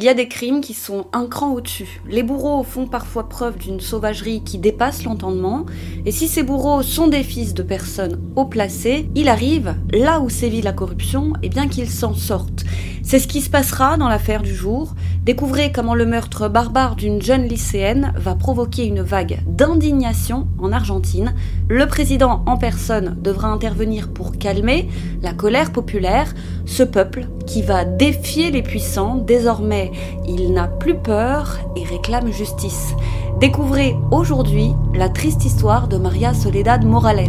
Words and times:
Il 0.00 0.04
y 0.04 0.08
a 0.08 0.14
des 0.14 0.28
crimes 0.28 0.60
qui 0.60 0.74
sont 0.74 1.06
un 1.12 1.26
cran 1.26 1.50
au-dessus. 1.50 2.00
Les 2.08 2.22
bourreaux 2.22 2.62
font 2.62 2.86
parfois 2.86 3.28
preuve 3.28 3.58
d'une 3.58 3.80
sauvagerie 3.80 4.44
qui 4.44 4.58
dépasse 4.58 5.02
l'entendement, 5.02 5.66
et 6.06 6.12
si 6.12 6.28
ces 6.28 6.44
bourreaux 6.44 6.84
sont 6.84 7.08
des 7.08 7.24
fils 7.24 7.52
de 7.52 7.64
personnes 7.64 8.20
haut 8.36 8.44
placées, 8.44 9.10
il 9.16 9.28
arrive, 9.28 9.74
là 9.92 10.20
où 10.20 10.28
sévit 10.30 10.62
la 10.62 10.72
corruption, 10.72 11.32
et 11.42 11.48
bien 11.48 11.66
qu'ils 11.66 11.90
s'en 11.90 12.14
sortent. 12.14 12.64
C'est 13.02 13.18
ce 13.18 13.26
qui 13.26 13.40
se 13.40 13.48
passera 13.48 13.96
dans 13.96 14.08
l'affaire 14.08 14.42
du 14.42 14.54
jour. 14.54 14.94
Découvrez 15.24 15.72
comment 15.72 15.94
le 15.94 16.04
meurtre 16.04 16.46
barbare 16.48 16.94
d'une 16.94 17.22
jeune 17.22 17.48
lycéenne 17.48 18.12
va 18.16 18.34
provoquer 18.34 18.84
une 18.84 19.00
vague 19.00 19.40
d'indignation 19.46 20.46
en 20.58 20.72
Argentine. 20.72 21.34
Le 21.70 21.86
président 21.86 22.42
en 22.44 22.58
personne 22.58 23.16
devra 23.18 23.48
intervenir 23.48 24.12
pour 24.12 24.36
calmer 24.36 24.90
la 25.22 25.32
colère 25.32 25.72
populaire, 25.72 26.34
ce 26.66 26.82
peuple 26.82 27.28
qui 27.46 27.62
va 27.62 27.86
défier 27.86 28.50
les 28.50 28.62
puissants. 28.62 29.16
Désormais, 29.16 29.87
il 30.26 30.52
n'a 30.52 30.68
plus 30.68 30.96
peur 30.96 31.58
et 31.76 31.84
réclame 31.84 32.32
justice. 32.32 32.94
Découvrez 33.40 33.96
aujourd'hui 34.10 34.72
la 34.94 35.08
triste 35.08 35.44
histoire 35.44 35.88
de 35.88 35.96
Maria 35.96 36.34
Soledad 36.34 36.84
Morales. 36.84 37.28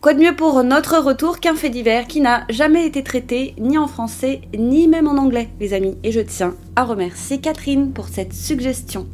Quoi 0.00 0.14
de 0.14 0.20
mieux 0.20 0.34
pour 0.34 0.64
notre 0.64 0.96
retour 0.96 1.40
qu'un 1.40 1.54
fait 1.54 1.68
divers 1.68 2.06
qui 2.06 2.22
n'a 2.22 2.44
jamais 2.48 2.86
été 2.86 3.02
traité 3.02 3.54
ni 3.58 3.76
en 3.76 3.86
français 3.86 4.40
ni 4.56 4.88
même 4.88 5.06
en 5.06 5.18
anglais, 5.18 5.50
les 5.60 5.74
amis. 5.74 5.98
Et 6.02 6.10
je 6.10 6.20
tiens 6.20 6.54
à 6.74 6.84
remercier 6.84 7.38
Catherine 7.38 7.92
pour 7.92 8.08
cette 8.08 8.32
suggestion. 8.32 9.06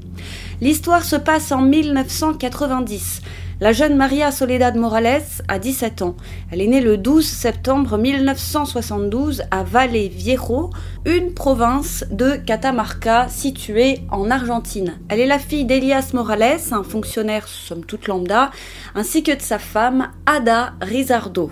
L'histoire 0.60 1.04
se 1.04 1.16
passe 1.16 1.50
en 1.50 1.60
1990. 1.60 3.20
La 3.58 3.72
jeune 3.72 3.96
Maria 3.96 4.32
Soledad 4.32 4.76
Morales 4.76 5.22
a 5.48 5.58
17 5.58 6.02
ans. 6.02 6.14
Elle 6.50 6.60
est 6.60 6.66
née 6.66 6.82
le 6.82 6.98
12 6.98 7.24
septembre 7.24 7.96
1972 7.96 9.44
à 9.50 9.62
Valle 9.62 9.96
Viejo, 9.96 10.68
une 11.06 11.32
province 11.32 12.04
de 12.10 12.36
Catamarca 12.36 13.28
située 13.28 14.02
en 14.10 14.30
Argentine. 14.30 14.98
Elle 15.08 15.20
est 15.20 15.26
la 15.26 15.38
fille 15.38 15.64
d'Elias 15.64 16.10
Morales, 16.12 16.60
un 16.70 16.82
fonctionnaire 16.82 17.48
somme 17.48 17.86
toute 17.86 18.08
lambda, 18.08 18.50
ainsi 18.94 19.22
que 19.22 19.34
de 19.34 19.40
sa 19.40 19.58
femme 19.58 20.10
Ada 20.26 20.74
Rizardo. 20.82 21.50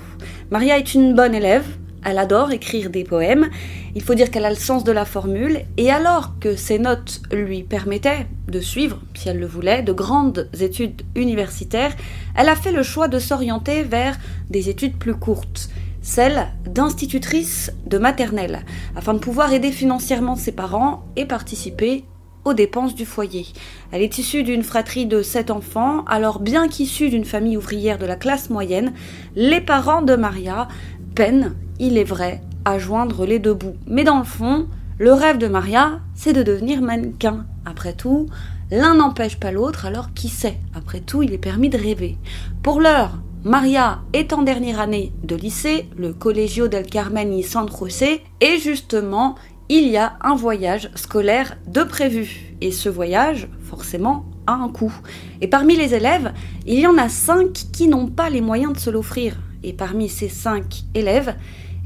Maria 0.51 0.77
est 0.77 0.93
une 0.93 1.15
bonne 1.15 1.35
élève, 1.35 1.65
elle 2.05 2.19
adore 2.19 2.53
écrire 2.53 2.91
des 2.91 3.05
poèmes. 3.05 3.49
Il 3.95 4.03
faut 4.03 4.15
dire 4.15 4.31
qu'elle 4.31 4.45
a 4.45 4.51
le 4.51 4.57
sens 4.57 4.85
de 4.85 4.93
la 4.93 5.05
formule. 5.05 5.63
Et 5.77 5.91
alors 5.91 6.39
que 6.39 6.57
ses 6.57 6.79
notes 6.79 7.23
lui 7.33 7.63
permettaient 7.63 8.27
de 8.49 8.61
suivre, 8.61 9.01
si 9.15 9.29
elle 9.29 9.39
le 9.39 9.47
voulait, 9.47 9.83
de 9.83 9.93
grandes 9.93 10.49
études 10.61 11.03
universitaires, 11.15 11.95
elle 12.37 12.49
a 12.49 12.57
fait 12.57 12.73
le 12.73 12.83
choix 12.83 13.09
de 13.09 13.19
s'orienter 13.19 13.83
vers 13.83 14.17
des 14.51 14.69
études 14.69 14.97
plus 14.97 15.15
courtes 15.15 15.71
celles 16.05 16.49
d'institutrice 16.67 17.73
de 17.87 17.97
maternelle, 17.97 18.61
afin 18.95 19.15
de 19.15 19.19
pouvoir 19.19 19.55
aider 19.55 19.73
financièrement 19.73 20.37
ses 20.37 20.53
parents 20.53 21.07
et 21.17 21.25
participer 21.25 22.05
aux 22.45 22.53
dépenses 22.53 22.95
du 22.95 23.07
foyer. 23.07 23.47
Elle 23.91 24.03
est 24.03 24.19
issue 24.19 24.43
d'une 24.43 24.63
fratrie 24.63 25.07
de 25.07 25.23
sept 25.23 25.51
enfants, 25.51 26.05
alors 26.05 26.41
bien 26.41 26.69
qu'issue 26.69 27.09
d'une 27.09 27.25
famille 27.25 27.57
ouvrière 27.57 27.99
de 27.99 28.07
la 28.07 28.17
classe 28.17 28.51
moyenne, 28.51 28.93
les 29.35 29.61
parents 29.61 30.03
de 30.03 30.15
Maria 30.15 30.69
peinent 31.15 31.55
il 31.79 31.99
est 31.99 32.05
vrai, 32.05 32.41
à 32.65 32.79
joindre 32.79 33.27
les 33.27 33.39
deux 33.39 33.55
bouts. 33.55 33.77
Mais 33.87 34.05
dans 34.05 34.19
le 34.19 34.25
fond, 34.25 34.67
le 34.99 35.13
rêve 35.13 35.39
de 35.39 35.49
Maria, 35.49 36.01
c'est 36.15 36.33
de 36.33 36.43
devenir 36.43 36.83
mannequin. 36.83 37.47
Après 37.65 37.95
tout, 37.95 38.27
l'un 38.71 38.95
n'empêche 38.95 39.41
pas 39.41 39.51
l'autre, 39.51 39.87
alors 39.87 40.15
qui 40.15 40.29
sait? 40.29 40.59
Après 40.75 41.01
tout, 41.01 41.23
il 41.23 41.33
est 41.33 41.39
permis 41.39 41.71
de 41.71 41.79
rêver. 41.79 42.17
Pour 42.63 42.81
l'heure, 42.81 43.19
Maria 43.43 44.03
est 44.13 44.33
en 44.33 44.43
dernière 44.43 44.81
année 44.81 45.13
de 45.23 45.37
lycée, 45.37 45.89
le 45.97 46.15
Collegio 46.15 46.69
del 46.69 46.87
Carmen 46.87 47.33
y 47.33 47.43
San 47.43 47.69
José, 47.69 48.23
et 48.41 48.59
justement, 48.59 49.35
il 49.69 49.89
y 49.89 49.97
a 49.97 50.17
un 50.23 50.37
voyage 50.37 50.91
scolaire 50.95 51.57
de 51.67 51.83
prévu. 51.83 52.55
Et 52.61 52.71
ce 52.71 52.89
voyage, 52.89 53.49
forcément, 53.61 54.27
a 54.47 54.53
un 54.53 54.69
coût. 54.69 54.95
Et 55.41 55.49
parmi 55.49 55.77
les 55.77 55.95
élèves, 55.95 56.33
il 56.67 56.79
y 56.79 56.87
en 56.87 56.99
a 56.99 57.09
cinq 57.09 57.53
qui 57.73 57.89
n'ont 57.89 58.07
pas 58.07 58.31
les 58.31 58.41
moyens 58.41 58.75
de 58.75 58.79
se 58.79 58.91
l'offrir. 58.91 59.37
Et 59.65 59.73
parmi 59.73 60.11
ces 60.11 60.29
cinq 60.29 60.83
élèves, 60.95 61.35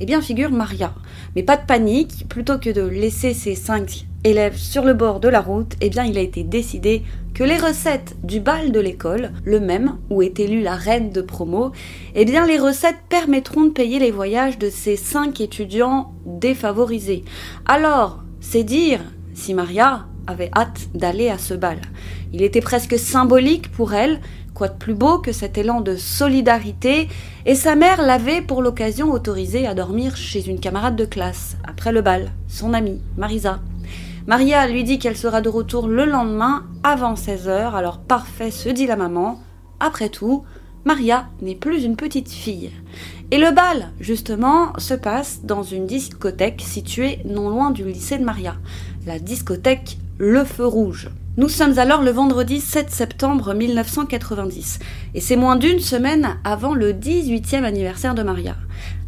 eh 0.01 0.05
bien 0.05 0.21
figure 0.21 0.51
Maria. 0.51 0.95
Mais 1.37 1.45
pas 1.45 1.57
de 1.57 1.65
panique, 1.65 2.27
plutôt 2.29 2.59
que 2.59 2.71
de 2.71 2.83
laisser 2.83 3.35
ces 3.35 3.55
cinq 3.55 4.07
élèves 4.25 4.57
sur 4.57 4.85
le 4.85 4.95
bord 4.95 5.21
de 5.21 5.29
la 5.29 5.41
route, 5.41 5.75
eh 5.81 5.89
bien 5.89 6.05
il 6.05 6.19
a 6.19 6.21
été 6.21 6.43
décidé 6.43 7.05
que 7.35 7.45
les 7.45 7.57
recettes 7.57 8.17
du 8.25 8.41
bal 8.41 8.73
de 8.73 8.81
l'école, 8.81 9.31
le 9.45 9.61
même 9.61 9.97
où 10.11 10.23
est 10.23 10.41
élue 10.41 10.61
la 10.61 10.75
reine 10.75 11.13
de 11.13 11.21
promo, 11.21 11.71
eh 12.17 12.25
bien 12.25 12.47
les 12.47 12.59
recettes 12.59 12.99
permettront 13.09 13.65
de 13.67 13.71
payer 13.71 14.01
les 14.01 14.11
voyages 14.11 14.59
de 14.59 14.71
ces 14.71 14.97
cinq 14.97 15.41
étudiants 15.41 16.13
défavorisés. 16.27 17.25
Alors, 17.65 18.25
c'est 18.41 18.65
dire 18.65 19.01
si 19.35 19.55
Maria 19.55 20.07
avait 20.27 20.51
hâte 20.55 20.89
d'aller 20.95 21.29
à 21.29 21.39
ce 21.39 21.55
bal. 21.55 21.81
Il 22.33 22.43
était 22.43 22.61
presque 22.61 22.99
symbolique 22.99 23.71
pour 23.71 23.95
elle 23.95 24.21
Quoi 24.59 24.67
de 24.67 24.75
plus 24.75 24.95
beau 24.95 25.19
que 25.19 25.31
cet 25.31 25.57
élan 25.57 25.81
de 25.81 25.95
solidarité 25.95 27.07
Et 27.47 27.55
sa 27.55 27.77
mère 27.77 28.03
l'avait 28.03 28.43
pour 28.43 28.61
l'occasion 28.61 29.13
autorisé 29.13 29.69
à 29.69 29.75
dormir 29.75 30.17
chez 30.17 30.49
une 30.49 30.59
camarade 30.59 30.97
de 30.97 31.05
classe, 31.05 31.57
après 31.63 31.93
le 31.93 32.03
bal, 32.03 32.33
son 32.49 32.75
amie, 32.75 33.01
Marisa. 33.17 33.61
Maria 34.27 34.67
lui 34.67 34.83
dit 34.83 34.99
qu'elle 34.99 35.17
sera 35.17 35.43
de 35.43 35.49
retour 35.49 35.87
le 35.87 36.05
lendemain 36.05 36.65
avant 36.83 37.15
16 37.15 37.47
heures, 37.47 37.77
alors 37.77 37.99
parfait, 38.01 38.51
se 38.51 38.69
dit 38.69 38.89
la 38.89 38.97
maman. 38.97 39.41
Après 39.79 40.09
tout, 40.09 40.43
Maria 40.85 41.29
n'est 41.41 41.55
plus 41.55 41.85
une 41.85 41.95
petite 41.95 42.33
fille. 42.33 42.73
Et 43.31 43.39
le 43.39 43.53
bal, 43.53 43.93
justement, 44.01 44.73
se 44.77 44.95
passe 44.95 45.43
dans 45.45 45.63
une 45.63 45.87
discothèque 45.87 46.63
située 46.63 47.21
non 47.25 47.49
loin 47.49 47.71
du 47.71 47.85
lycée 47.85 48.19
de 48.19 48.25
Maria, 48.25 48.57
la 49.07 49.21
discothèque 49.21 49.99
Le 50.19 50.43
Feu 50.43 50.67
Rouge. 50.67 51.11
Nous 51.39 51.49
sommes 51.49 51.79
alors 51.79 52.03
le 52.03 52.11
vendredi 52.11 52.61
7 52.61 52.91
septembre 52.91 53.55
1990 53.55 54.81
et 55.15 55.21
c'est 55.21 55.37
moins 55.37 55.55
d'une 55.55 55.79
semaine 55.79 56.37
avant 56.43 56.75
le 56.75 56.93
18e 56.93 57.63
anniversaire 57.63 58.17
de 58.17 58.25
Maria. 58.25 58.57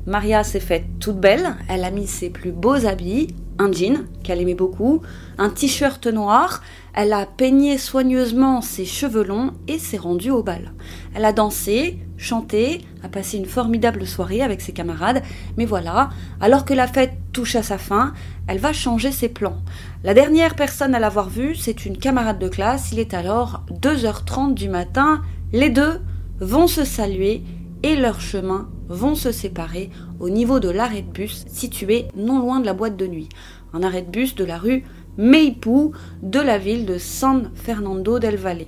Maria 0.07 0.45
s'est 0.45 0.61
faite 0.61 0.85
toute 1.01 1.19
belle, 1.19 1.57
elle 1.69 1.83
a 1.83 1.91
mis 1.91 2.07
ses 2.07 2.31
plus 2.31 2.53
beaux 2.53 2.87
habits, 2.87 3.35
un 3.59 3.73
jean 3.73 4.05
qu'elle 4.23 4.41
aimait 4.41 4.55
beaucoup, 4.55 5.03
un 5.39 5.51
t-shirt 5.51 6.07
noir, 6.07 6.63
elle 6.95 7.13
a 7.13 7.27
peigné 7.27 7.79
soigneusement 7.79 8.62
ses 8.62 8.85
cheveux 8.85 9.25
longs 9.25 9.51
et 9.67 9.81
s'est 9.81 9.99
rendue 9.99 10.31
au 10.31 10.45
bal. 10.45 10.73
Elle 11.15 11.25
a 11.25 11.33
dansé, 11.33 11.99
chanté, 12.17 12.83
a 13.03 13.09
passé 13.09 13.39
une 13.39 13.47
formidable 13.47 14.07
soirée 14.07 14.43
avec 14.43 14.61
ses 14.61 14.73
camarades, 14.73 15.23
mais 15.57 15.67
voilà, 15.67 16.11
alors 16.41 16.65
que 16.65 16.75
la 16.75 16.87
fête 16.87 17.12
touche 17.33 17.57
à 17.57 17.62
sa 17.62 17.77
fin, 17.77 18.15
elle 18.50 18.59
va 18.59 18.72
changer 18.72 19.12
ses 19.12 19.28
plans. 19.28 19.59
La 20.03 20.12
dernière 20.12 20.56
personne 20.56 20.97
à 20.97 20.99
l'avoir 20.99 21.28
vue, 21.28 21.55
c'est 21.55 21.87
une 21.87 21.97
camarade 21.97 22.41
de 22.41 22.49
classe, 22.49 22.91
il 22.91 22.99
est 22.99 23.15
alors 23.15 23.62
2h30 23.71 24.55
du 24.55 24.69
matin, 24.69 25.22
les 25.53 25.71
deux 25.71 26.00
vont 26.41 26.66
se 26.66 26.84
saluer 26.84 27.44
et 27.84 27.94
leurs 27.94 28.21
chemins 28.21 28.69
vont 28.88 29.15
se 29.15 29.31
séparer 29.31 29.91
au 30.19 30.31
niveau 30.31 30.59
de 30.59 30.69
l'arrêt 30.69 31.03
de 31.03 31.12
bus 31.12 31.44
situé 31.47 32.09
non 32.16 32.41
loin 32.41 32.59
de 32.59 32.66
la 32.66 32.72
boîte 32.72 32.97
de 32.97 33.06
nuit. 33.06 33.28
Un 33.72 33.84
arrêt 33.84 34.03
de 34.03 34.11
bus 34.11 34.34
de 34.34 34.44
la 34.44 34.59
rue 34.59 34.82
Meipou 35.17 35.93
de 36.21 36.41
la 36.41 36.59
ville 36.59 36.87
de 36.87 36.99
San 36.99 37.53
Fernando 37.55 38.19
del 38.19 38.37
Valle. 38.37 38.67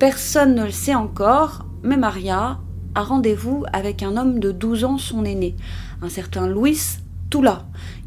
Personne 0.00 0.56
ne 0.56 0.64
le 0.64 0.72
sait 0.72 0.96
encore, 0.96 1.64
mais 1.84 1.96
Maria 1.96 2.58
a 2.96 3.02
rendez-vous 3.04 3.64
avec 3.72 4.02
un 4.02 4.16
homme 4.16 4.40
de 4.40 4.50
12 4.50 4.84
ans, 4.84 4.98
son 4.98 5.24
aîné, 5.24 5.54
un 6.02 6.08
certain 6.08 6.48
Luis 6.48 7.05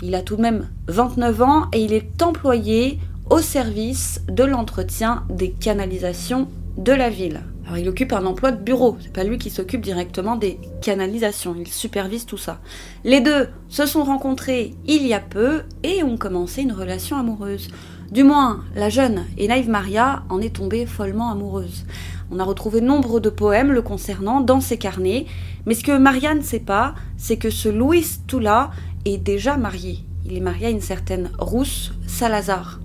Il 0.02 0.16
a 0.16 0.22
tout 0.22 0.38
de 0.38 0.42
même 0.42 0.70
29 0.88 1.42
ans 1.42 1.66
et 1.74 1.84
il 1.84 1.94
est 1.94 2.22
employé 2.22 3.00
au 3.30 3.40
service 3.40 4.22
de 4.28 4.44
l'entretien 4.44 5.24
des 5.30 5.52
canalisations 5.52 6.48
de 6.78 6.94
la 6.94 7.10
ville. 7.10 7.42
Alors 7.66 7.78
il 7.78 7.88
occupe 7.88 8.14
un 8.14 8.26
emploi 8.26 8.52
de 8.52 8.64
bureau, 8.64 8.98
c'est 9.00 9.14
pas 9.14 9.24
lui 9.24 9.38
qui 9.38 9.52
s'occupe 9.52 9.82
directement 9.82 10.36
des 10.36 10.58
canalisations, 10.82 11.56
il 11.60 11.68
supervise 11.68 12.26
tout 12.26 12.38
ça. 12.38 12.60
Les 13.04 13.22
deux 13.22 13.50
se 13.68 13.86
sont 13.86 14.04
rencontrés 14.04 14.74
il 14.88 15.06
y 15.06 15.14
a 15.14 15.20
peu 15.20 15.62
et 15.84 16.02
ont 16.02 16.18
commencé 16.18 16.64
une 16.64 16.72
relation 16.72 17.18
amoureuse. 17.18 17.68
Du 18.12 18.24
moins, 18.24 18.64
la 18.75 18.90
jeune 18.90 19.25
et 19.38 19.48
naïve 19.48 19.70
Maria 19.70 20.24
en 20.30 20.42
est 20.42 20.56
tombée 20.56 20.88
follement 20.88 21.30
amoureuse. 21.30 21.86
On 22.32 22.40
a 22.40 22.44
retrouvé 22.44 22.82
nombre 22.82 23.20
de 23.20 23.30
poèmes 23.30 23.72
le 23.72 23.84
concernant 23.84 24.42
dans 24.42 24.62
ses 24.62 24.78
carnets, 24.78 25.28
mais 25.68 25.75
ce 25.75 25.84
que 25.84 25.96
Maria 25.96 26.34
ne 26.34 26.42
sait 26.42 26.60
pas, 26.60 26.96
c'est 27.18 27.38
que 27.38 27.52
ce 27.52 27.70
Louis 27.70 28.06
Toula 28.25 28.72
est 29.06 29.18
déjà 29.18 29.57
marié. 29.57 30.00
Il 30.25 30.36
est 30.38 30.42
marié 30.42 30.68
à 30.68 30.69
une 30.69 30.81
certaine 30.81 31.31
Rousse 31.40 31.92
Salazar. 32.07 32.80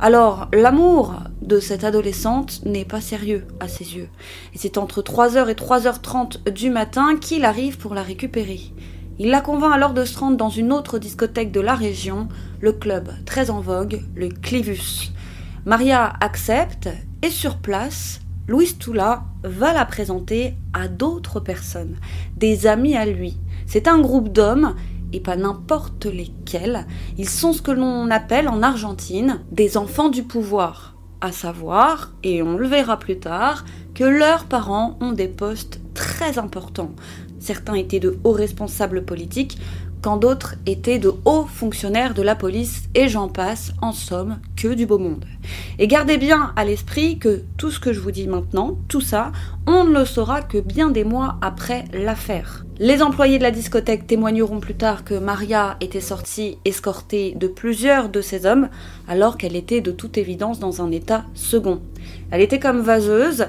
Alors, 0.00 0.48
l'amour 0.52 1.14
de 1.42 1.60
cette 1.60 1.84
adolescente 1.84 2.64
n'est 2.64 2.84
pas 2.84 3.00
sérieux 3.00 3.46
à 3.60 3.68
ses 3.68 3.96
yeux. 3.96 4.08
Et 4.54 4.58
c'est 4.58 4.78
entre 4.78 5.02
3h 5.02 5.48
et 5.48 5.54
3h30 5.54 6.50
du 6.50 6.70
matin 6.70 7.16
qu'il 7.20 7.44
arrive 7.44 7.78
pour 7.78 7.94
la 7.94 8.02
récupérer. 8.02 8.60
Il 9.18 9.28
la 9.28 9.42
convainc 9.42 9.74
alors 9.74 9.92
de 9.92 10.06
se 10.06 10.18
rendre 10.18 10.38
dans 10.38 10.48
une 10.48 10.72
autre 10.72 10.98
discothèque 10.98 11.52
de 11.52 11.60
la 11.60 11.74
région, 11.74 12.28
le 12.60 12.72
club 12.72 13.10
très 13.26 13.50
en 13.50 13.60
vogue, 13.60 14.00
le 14.14 14.30
Clivus. 14.30 15.12
Maria 15.66 16.14
accepte 16.20 16.88
et 17.22 17.28
sur 17.28 17.58
place, 17.58 18.20
Louis 18.48 18.72
Toula 18.78 19.24
va 19.44 19.74
la 19.74 19.84
présenter 19.84 20.54
à 20.72 20.88
d'autres 20.88 21.38
personnes, 21.38 21.96
des 22.36 22.66
amis 22.66 22.96
à 22.96 23.04
lui. 23.04 23.38
C'est 23.66 23.88
un 23.88 23.98
groupe 23.98 24.32
d'hommes 24.32 24.74
et 25.12 25.20
pas 25.20 25.36
n'importe 25.36 26.06
lesquels. 26.06 26.86
Ils 27.18 27.28
sont 27.28 27.52
ce 27.52 27.62
que 27.62 27.70
l'on 27.70 28.10
appelle 28.10 28.48
en 28.48 28.62
Argentine 28.62 29.40
des 29.50 29.76
enfants 29.76 30.08
du 30.08 30.22
pouvoir, 30.22 30.96
à 31.20 31.32
savoir, 31.32 32.12
et 32.22 32.42
on 32.42 32.56
le 32.56 32.66
verra 32.66 32.98
plus 32.98 33.18
tard, 33.18 33.64
que 33.94 34.04
leurs 34.04 34.44
parents 34.44 34.96
ont 35.00 35.12
des 35.12 35.28
postes 35.28 35.80
très 35.94 36.38
importants. 36.38 36.92
Certains 37.38 37.74
étaient 37.74 38.00
de 38.00 38.18
hauts 38.24 38.32
responsables 38.32 39.04
politiques, 39.04 39.58
quand 40.02 40.16
d'autres 40.16 40.54
étaient 40.66 40.98
de 40.98 41.12
hauts 41.24 41.46
fonctionnaires 41.46 42.14
de 42.14 42.22
la 42.22 42.34
police, 42.34 42.84
et 42.94 43.08
j'en 43.08 43.28
passe, 43.28 43.72
en 43.82 43.92
somme, 43.92 44.38
que 44.56 44.68
du 44.68 44.86
beau 44.86 44.98
monde. 44.98 45.24
Et 45.78 45.86
gardez 45.86 46.18
bien 46.18 46.52
à 46.56 46.64
l'esprit 46.64 47.18
que 47.18 47.42
tout 47.56 47.70
ce 47.70 47.80
que 47.80 47.92
je 47.92 48.00
vous 48.00 48.10
dis 48.10 48.26
maintenant, 48.26 48.78
tout 48.88 49.00
ça, 49.00 49.32
on 49.66 49.84
ne 49.84 49.98
le 49.98 50.04
saura 50.04 50.42
que 50.42 50.58
bien 50.58 50.90
des 50.90 51.04
mois 51.04 51.36
après 51.42 51.84
l'affaire. 51.92 52.64
Les 52.78 53.02
employés 53.02 53.38
de 53.38 53.42
la 53.42 53.50
discothèque 53.50 54.06
témoigneront 54.06 54.58
plus 54.58 54.74
tard 54.74 55.04
que 55.04 55.14
Maria 55.14 55.76
était 55.80 56.00
sortie 56.00 56.56
escortée 56.64 57.34
de 57.36 57.46
plusieurs 57.46 58.08
de 58.08 58.22
ces 58.22 58.46
hommes, 58.46 58.68
alors 59.06 59.36
qu'elle 59.36 59.56
était 59.56 59.82
de 59.82 59.90
toute 59.90 60.16
évidence 60.16 60.60
dans 60.60 60.80
un 60.80 60.90
état 60.90 61.24
second. 61.34 61.80
Elle 62.30 62.40
était 62.40 62.58
comme 62.58 62.80
vaseuse, 62.80 63.48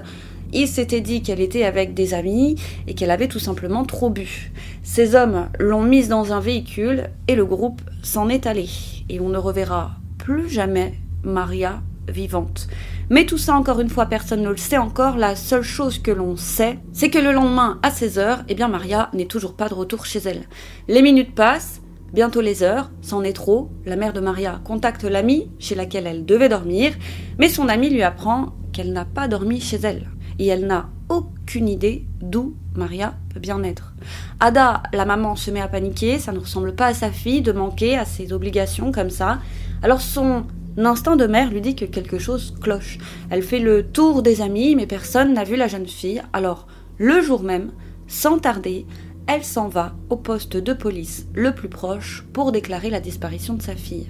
il 0.54 0.68
s'était 0.68 1.02
dit 1.02 1.22
qu'elle 1.22 1.40
était 1.40 1.64
avec 1.64 1.94
des 1.94 2.14
amis 2.14 2.56
et 2.88 2.94
qu'elle 2.94 3.12
avait 3.12 3.28
tout 3.28 3.40
simplement 3.40 3.86
trop 3.86 4.10
bu. 4.10 4.52
Ces 4.84 5.16
hommes 5.16 5.48
l'ont 5.60 5.84
mise 5.84 6.10
dans 6.10 6.34
un 6.34 6.40
véhicule 6.40 7.10
et 7.28 7.36
le 7.36 7.46
groupe 7.46 7.82
s'en 8.04 8.30
est 8.30 8.48
allé. 8.48 8.68
Et 9.10 9.20
on 9.20 9.30
ne 9.30 9.38
reverra 9.38 9.92
plus 10.18 10.50
jamais 10.50 10.94
Maria 11.24 11.82
vivante. 12.08 12.68
Mais 13.10 13.26
tout 13.26 13.38
ça, 13.38 13.56
encore 13.56 13.80
une 13.80 13.90
fois, 13.90 14.06
personne 14.06 14.42
ne 14.42 14.50
le 14.50 14.58
sait 14.58 14.78
encore. 14.78 15.18
La 15.18 15.36
seule 15.36 15.64
chose 15.64 16.00
que 16.00 16.12
l'on 16.12 16.36
sait, 16.36 16.80
c'est 16.94 17.10
que 17.10 17.20
le 17.20 17.32
lendemain, 17.32 17.80
à 17.84 17.90
16h, 17.90 18.40
eh 18.48 18.56
bien, 18.56 18.68
Maria 18.68 19.10
n'est 19.14 19.26
toujours 19.26 19.56
pas 19.56 19.70
de 19.70 19.74
retour 19.74 20.06
chez 20.06 20.20
elle. 20.20 20.44
Les 20.88 21.02
minutes 21.02 21.36
passent, 21.36 21.82
bientôt 22.14 22.42
les 22.42 22.64
heures, 22.64 22.92
c'en 23.02 23.24
est 23.24 23.34
trop. 23.34 23.70
La 23.86 23.96
mère 23.96 24.14
de 24.14 24.20
Maria 24.20 24.62
contacte 24.64 25.04
l'amie 25.04 25.50
chez 25.60 25.76
laquelle 25.76 26.08
elle 26.08 26.26
devait 26.26 26.50
dormir, 26.50 26.94
mais 27.38 27.50
son 27.50 27.68
amie 27.68 27.90
lui 27.90 28.04
apprend 28.04 28.54
qu'elle 28.74 28.94
n'a 28.94 29.06
pas 29.06 29.28
dormi 29.28 29.60
chez 29.60 29.78
elle 29.78 30.08
et 30.42 30.48
elle 30.48 30.66
n'a 30.66 30.90
aucune 31.08 31.70
idée 31.70 32.04
d'où 32.20 32.56
Maria 32.76 33.14
peut 33.32 33.40
bien 33.40 33.62
être. 33.62 33.94
Ada, 34.40 34.82
la 34.92 35.06
maman, 35.06 35.36
se 35.36 35.52
met 35.52 35.62
à 35.62 35.68
paniquer, 35.68 36.18
ça 36.18 36.32
ne 36.32 36.40
ressemble 36.40 36.74
pas 36.74 36.88
à 36.88 36.94
sa 36.96 37.12
fille 37.12 37.44
de 37.44 37.52
manquer 37.52 37.96
à 37.96 38.06
ses 38.06 38.34
obligations 38.34 38.92
comme 38.92 39.12
ça. 39.12 39.38
Alors 39.84 40.02
son 40.02 40.46
instinct 40.78 41.16
de 41.16 41.28
mère 41.28 41.52
lui 41.52 41.62
dit 41.62 41.76
que 41.76 41.86
quelque 41.86 42.18
chose 42.18 42.56
cloche. 42.60 42.98
Elle 43.30 43.44
fait 43.44 43.60
le 43.60 43.84
tour 43.84 44.24
des 44.24 44.42
amis, 44.42 44.76
mais 44.76 44.88
personne 44.88 45.34
n'a 45.34 45.44
vu 45.44 45.56
la 45.58 45.68
jeune 45.68 45.88
fille. 45.88 46.24
Alors, 46.34 46.66
le 46.98 47.22
jour 47.22 47.44
même, 47.44 47.72
sans 48.08 48.40
tarder, 48.40 48.88
elle 49.28 49.44
s'en 49.44 49.68
va 49.68 49.94
au 50.10 50.16
poste 50.16 50.58
de 50.58 50.74
police 50.74 51.28
le 51.36 51.54
plus 51.54 51.70
proche 51.70 52.26
pour 52.34 52.52
déclarer 52.52 52.90
la 52.90 53.00
disparition 53.00 53.54
de 53.54 53.62
sa 53.62 53.76
fille. 53.76 54.10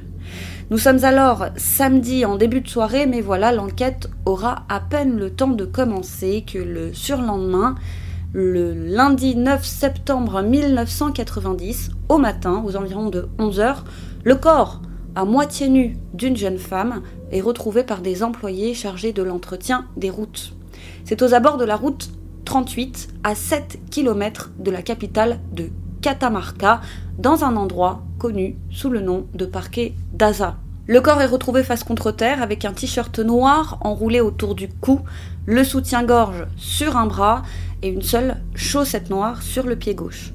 Nous 0.72 0.78
sommes 0.78 1.04
alors 1.04 1.48
samedi 1.58 2.24
en 2.24 2.38
début 2.38 2.62
de 2.62 2.70
soirée, 2.70 3.06
mais 3.06 3.20
voilà, 3.20 3.52
l'enquête 3.52 4.10
aura 4.26 4.64
à 4.70 4.80
peine 4.80 5.18
le 5.18 5.30
temps 5.30 5.50
de 5.50 5.66
commencer 5.66 6.46
que 6.50 6.60
le 6.60 6.94
surlendemain, 6.94 7.76
le 8.32 8.74
lundi 8.74 9.36
9 9.36 9.66
septembre 9.66 10.42
1990, 10.42 11.92
au 12.08 12.18
matin, 12.20 12.64
aux 12.66 12.78
environs 12.78 13.10
de 13.10 13.28
11h, 13.38 13.80
le 14.24 14.36
corps 14.36 14.82
à 15.14 15.26
moitié 15.26 15.68
nu 15.68 15.98
d'une 16.14 16.38
jeune 16.38 16.58
femme 16.58 17.02
est 17.34 17.42
retrouvé 17.42 17.84
par 17.84 18.00
des 18.00 18.24
employés 18.24 18.74
chargés 18.74 19.12
de 19.12 19.24
l'entretien 19.24 19.88
des 19.98 20.10
routes. 20.10 20.54
C'est 21.04 21.22
aux 21.22 21.34
abords 21.34 21.58
de 21.58 21.66
la 21.66 21.76
route 21.76 22.12
38, 22.46 23.10
à 23.26 23.36
7 23.36 23.78
km 23.92 24.52
de 24.58 24.72
la 24.72 24.82
capitale 24.82 25.42
de 25.52 25.66
Catamarca, 26.02 26.82
dans 27.18 27.44
un 27.44 27.56
endroit 27.56 28.04
connu 28.18 28.58
sous 28.72 28.90
le 28.90 29.00
nom 29.00 29.28
de 29.34 29.46
parquet 29.46 29.94
d'Aza. 30.14 30.58
Le 30.88 31.00
corps 31.00 31.22
est 31.22 31.28
retrouvé 31.28 31.64
face 31.64 31.84
contre 31.84 32.12
terre 32.12 32.42
avec 32.42 32.66
un 32.66 32.74
t-shirt 32.74 33.20
noir 33.20 33.78
enroulé 33.82 34.20
autour 34.20 34.56
du 34.56 34.68
cou, 34.68 35.02
le 35.46 35.64
soutien-gorge 35.64 36.48
sur 36.58 36.98
un 36.98 37.06
bras 37.06 37.44
et 37.82 37.90
une 37.90 38.02
seule 38.02 38.38
chaussette 38.56 39.10
noire 39.10 39.42
sur 39.42 39.68
le 39.68 39.76
pied 39.76 39.96
gauche. 39.96 40.34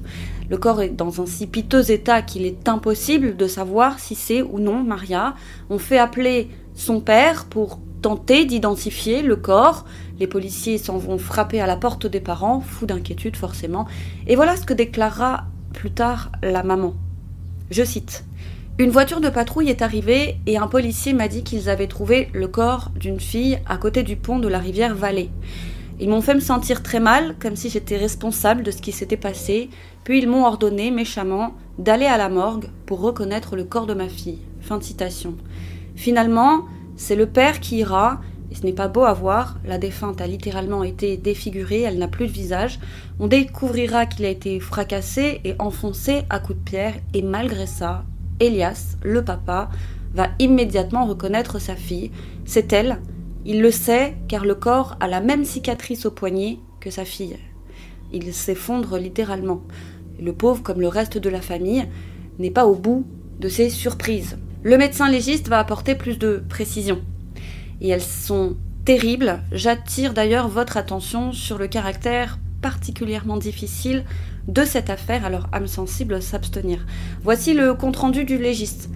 Le 0.49 0.57
corps 0.57 0.81
est 0.81 0.89
dans 0.89 1.21
un 1.21 1.25
si 1.25 1.47
piteux 1.47 1.91
état 1.91 2.21
qu'il 2.21 2.45
est 2.45 2.69
impossible 2.69 3.35
de 3.35 3.47
savoir 3.47 3.99
si 3.99 4.15
c'est 4.15 4.41
ou 4.41 4.59
non 4.59 4.81
Maria. 4.83 5.35
On 5.69 5.77
fait 5.77 5.97
appeler 5.97 6.49
son 6.73 7.01
père 7.01 7.45
pour 7.45 7.79
tenter 8.01 8.45
d'identifier 8.45 9.21
le 9.21 9.35
corps. 9.35 9.85
Les 10.19 10.27
policiers 10.27 10.77
s'en 10.77 10.97
vont 10.97 11.17
frapper 11.17 11.59
à 11.59 11.67
la 11.67 11.75
porte 11.75 12.07
des 12.07 12.21
parents, 12.21 12.61
fous 12.61 12.85
d'inquiétude 12.85 13.35
forcément. 13.35 13.87
Et 14.27 14.37
voilà 14.37 14.55
ce 14.55 14.65
que 14.65 14.73
déclarera 14.73 15.45
plus 15.77 15.91
tard 15.91 16.31
la 16.41 16.63
maman. 16.63 16.95
Je 17.69 17.83
cite. 17.83 18.25
Une 18.79 18.89
voiture 18.89 19.21
de 19.21 19.29
patrouille 19.29 19.69
est 19.69 19.83
arrivée 19.83 20.37
et 20.47 20.57
un 20.57 20.65
policier 20.65 21.13
m'a 21.13 21.27
dit 21.27 21.43
qu'ils 21.43 21.69
avaient 21.69 21.85
trouvé 21.85 22.29
le 22.33 22.47
corps 22.47 22.89
d'une 22.95 23.19
fille 23.19 23.59
à 23.67 23.77
côté 23.77 24.01
du 24.01 24.15
pont 24.15 24.39
de 24.39 24.47
la 24.47 24.57
rivière 24.57 24.95
Vallée. 24.95 25.29
Ils 25.99 26.09
m'ont 26.09 26.21
fait 26.21 26.33
me 26.33 26.39
sentir 26.39 26.81
très 26.81 26.99
mal, 26.99 27.35
comme 27.39 27.55
si 27.55 27.69
j'étais 27.69 27.95
responsable 27.97 28.63
de 28.63 28.71
ce 28.71 28.81
qui 28.81 28.91
s'était 28.91 29.17
passé, 29.17 29.69
puis 30.03 30.17
ils 30.17 30.27
m'ont 30.27 30.45
ordonné 30.45 30.89
méchamment 30.89 31.53
d'aller 31.77 32.07
à 32.07 32.17
la 32.17 32.29
morgue 32.29 32.69
pour 32.87 33.01
reconnaître 33.01 33.55
le 33.55 33.63
corps 33.63 33.85
de 33.85 33.93
ma 33.93 34.09
fille. 34.09 34.39
Fin 34.61 34.79
de 34.79 34.83
citation. 34.83 35.35
Finalement, 35.95 36.65
c'est 36.95 37.15
le 37.15 37.27
père 37.27 37.59
qui 37.59 37.77
ira, 37.77 38.19
et 38.51 38.55
ce 38.55 38.65
n'est 38.65 38.73
pas 38.73 38.87
beau 38.87 39.03
à 39.03 39.13
voir, 39.13 39.57
la 39.65 39.77
défunte 39.77 40.21
a 40.21 40.27
littéralement 40.27 40.83
été 40.83 41.17
défigurée, 41.17 41.81
elle 41.81 41.97
n'a 41.97 42.07
plus 42.07 42.27
de 42.27 42.31
visage. 42.31 42.79
On 43.19 43.27
découvrira 43.27 44.05
qu'il 44.05 44.25
a 44.25 44.29
été 44.29 44.59
fracassé 44.59 45.41
et 45.43 45.55
enfoncé 45.59 46.23
à 46.29 46.39
coups 46.39 46.59
de 46.59 46.63
pierre, 46.63 46.95
et 47.13 47.21
malgré 47.21 47.67
ça, 47.67 48.05
Elias, 48.39 48.95
le 49.03 49.23
papa, 49.23 49.69
va 50.13 50.29
immédiatement 50.39 51.05
reconnaître 51.05 51.59
sa 51.59 51.75
fille. 51.75 52.11
C'est 52.45 52.71
elle. 52.71 52.99
Il 53.45 53.61
le 53.61 53.71
sait 53.71 54.15
car 54.27 54.45
le 54.45 54.55
corps 54.55 54.95
a 54.99 55.07
la 55.07 55.21
même 55.21 55.45
cicatrice 55.45 56.05
au 56.05 56.11
poignet 56.11 56.59
que 56.79 56.89
sa 56.89 57.05
fille. 57.05 57.37
Il 58.13 58.33
s'effondre 58.33 58.97
littéralement. 58.97 59.63
Le 60.21 60.33
pauvre, 60.33 60.63
comme 60.63 60.81
le 60.81 60.87
reste 60.87 61.17
de 61.17 61.29
la 61.29 61.41
famille, 61.41 61.85
n'est 62.39 62.51
pas 62.51 62.65
au 62.65 62.75
bout 62.75 63.05
de 63.39 63.49
ses 63.49 63.69
surprises. 63.69 64.37
Le 64.63 64.77
médecin 64.77 65.09
légiste 65.09 65.49
va 65.49 65.59
apporter 65.59 65.95
plus 65.95 66.17
de 66.17 66.43
précision. 66.49 67.01
Et 67.81 67.89
elles 67.89 68.01
sont 68.01 68.55
terribles. 68.85 69.41
J'attire 69.51 70.13
d'ailleurs 70.13 70.47
votre 70.47 70.77
attention 70.77 71.33
sur 71.33 71.57
le 71.57 71.67
caractère 71.67 72.39
particulièrement 72.61 73.37
difficile 73.37 74.03
de 74.47 74.63
cette 74.63 74.89
affaire, 74.89 75.25
alors 75.25 75.47
âme 75.51 75.67
sensible 75.67 76.21
s'abstenir. 76.21 76.85
Voici 77.23 77.53
le 77.53 77.73
compte-rendu 77.73 78.23
du 78.23 78.37
légiste. 78.37 78.89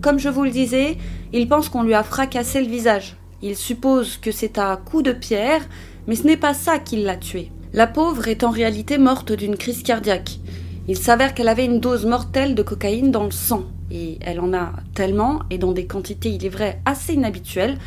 Comme 0.00 0.18
je 0.18 0.28
vous 0.28 0.44
le 0.44 0.50
disais, 0.50 0.98
il 1.32 1.48
pense 1.48 1.68
qu'on 1.68 1.82
lui 1.82 1.94
a 1.94 2.02
fracassé 2.02 2.60
le 2.60 2.68
visage. 2.68 3.16
Il 3.42 3.56
suppose 3.56 4.16
que 4.16 4.32
c'est 4.32 4.58
à 4.58 4.76
coups 4.76 5.04
de 5.04 5.12
pierre, 5.12 5.62
mais 6.06 6.16
ce 6.16 6.26
n'est 6.26 6.36
pas 6.36 6.54
ça 6.54 6.78
qui 6.78 7.02
l'a 7.02 7.16
tuée. 7.16 7.50
La 7.72 7.86
pauvre 7.86 8.28
est 8.28 8.44
en 8.44 8.50
réalité 8.50 8.98
morte 8.98 9.32
d'une 9.32 9.56
crise 9.56 9.82
cardiaque. 9.82 10.38
Il 10.86 10.96
s'avère 10.96 11.34
qu'elle 11.34 11.48
avait 11.48 11.64
une 11.64 11.80
dose 11.80 12.06
mortelle 12.06 12.54
de 12.54 12.62
cocaïne 12.62 13.10
dans 13.10 13.24
le 13.24 13.30
sang, 13.30 13.64
et 13.90 14.18
elle 14.20 14.40
en 14.40 14.52
a 14.52 14.72
tellement, 14.94 15.40
et 15.50 15.58
dans 15.58 15.72
des 15.72 15.86
quantités, 15.86 16.30
il 16.30 16.44
est 16.44 16.50
vrai, 16.50 16.80
assez 16.84 17.14
inhabituelles, 17.14 17.78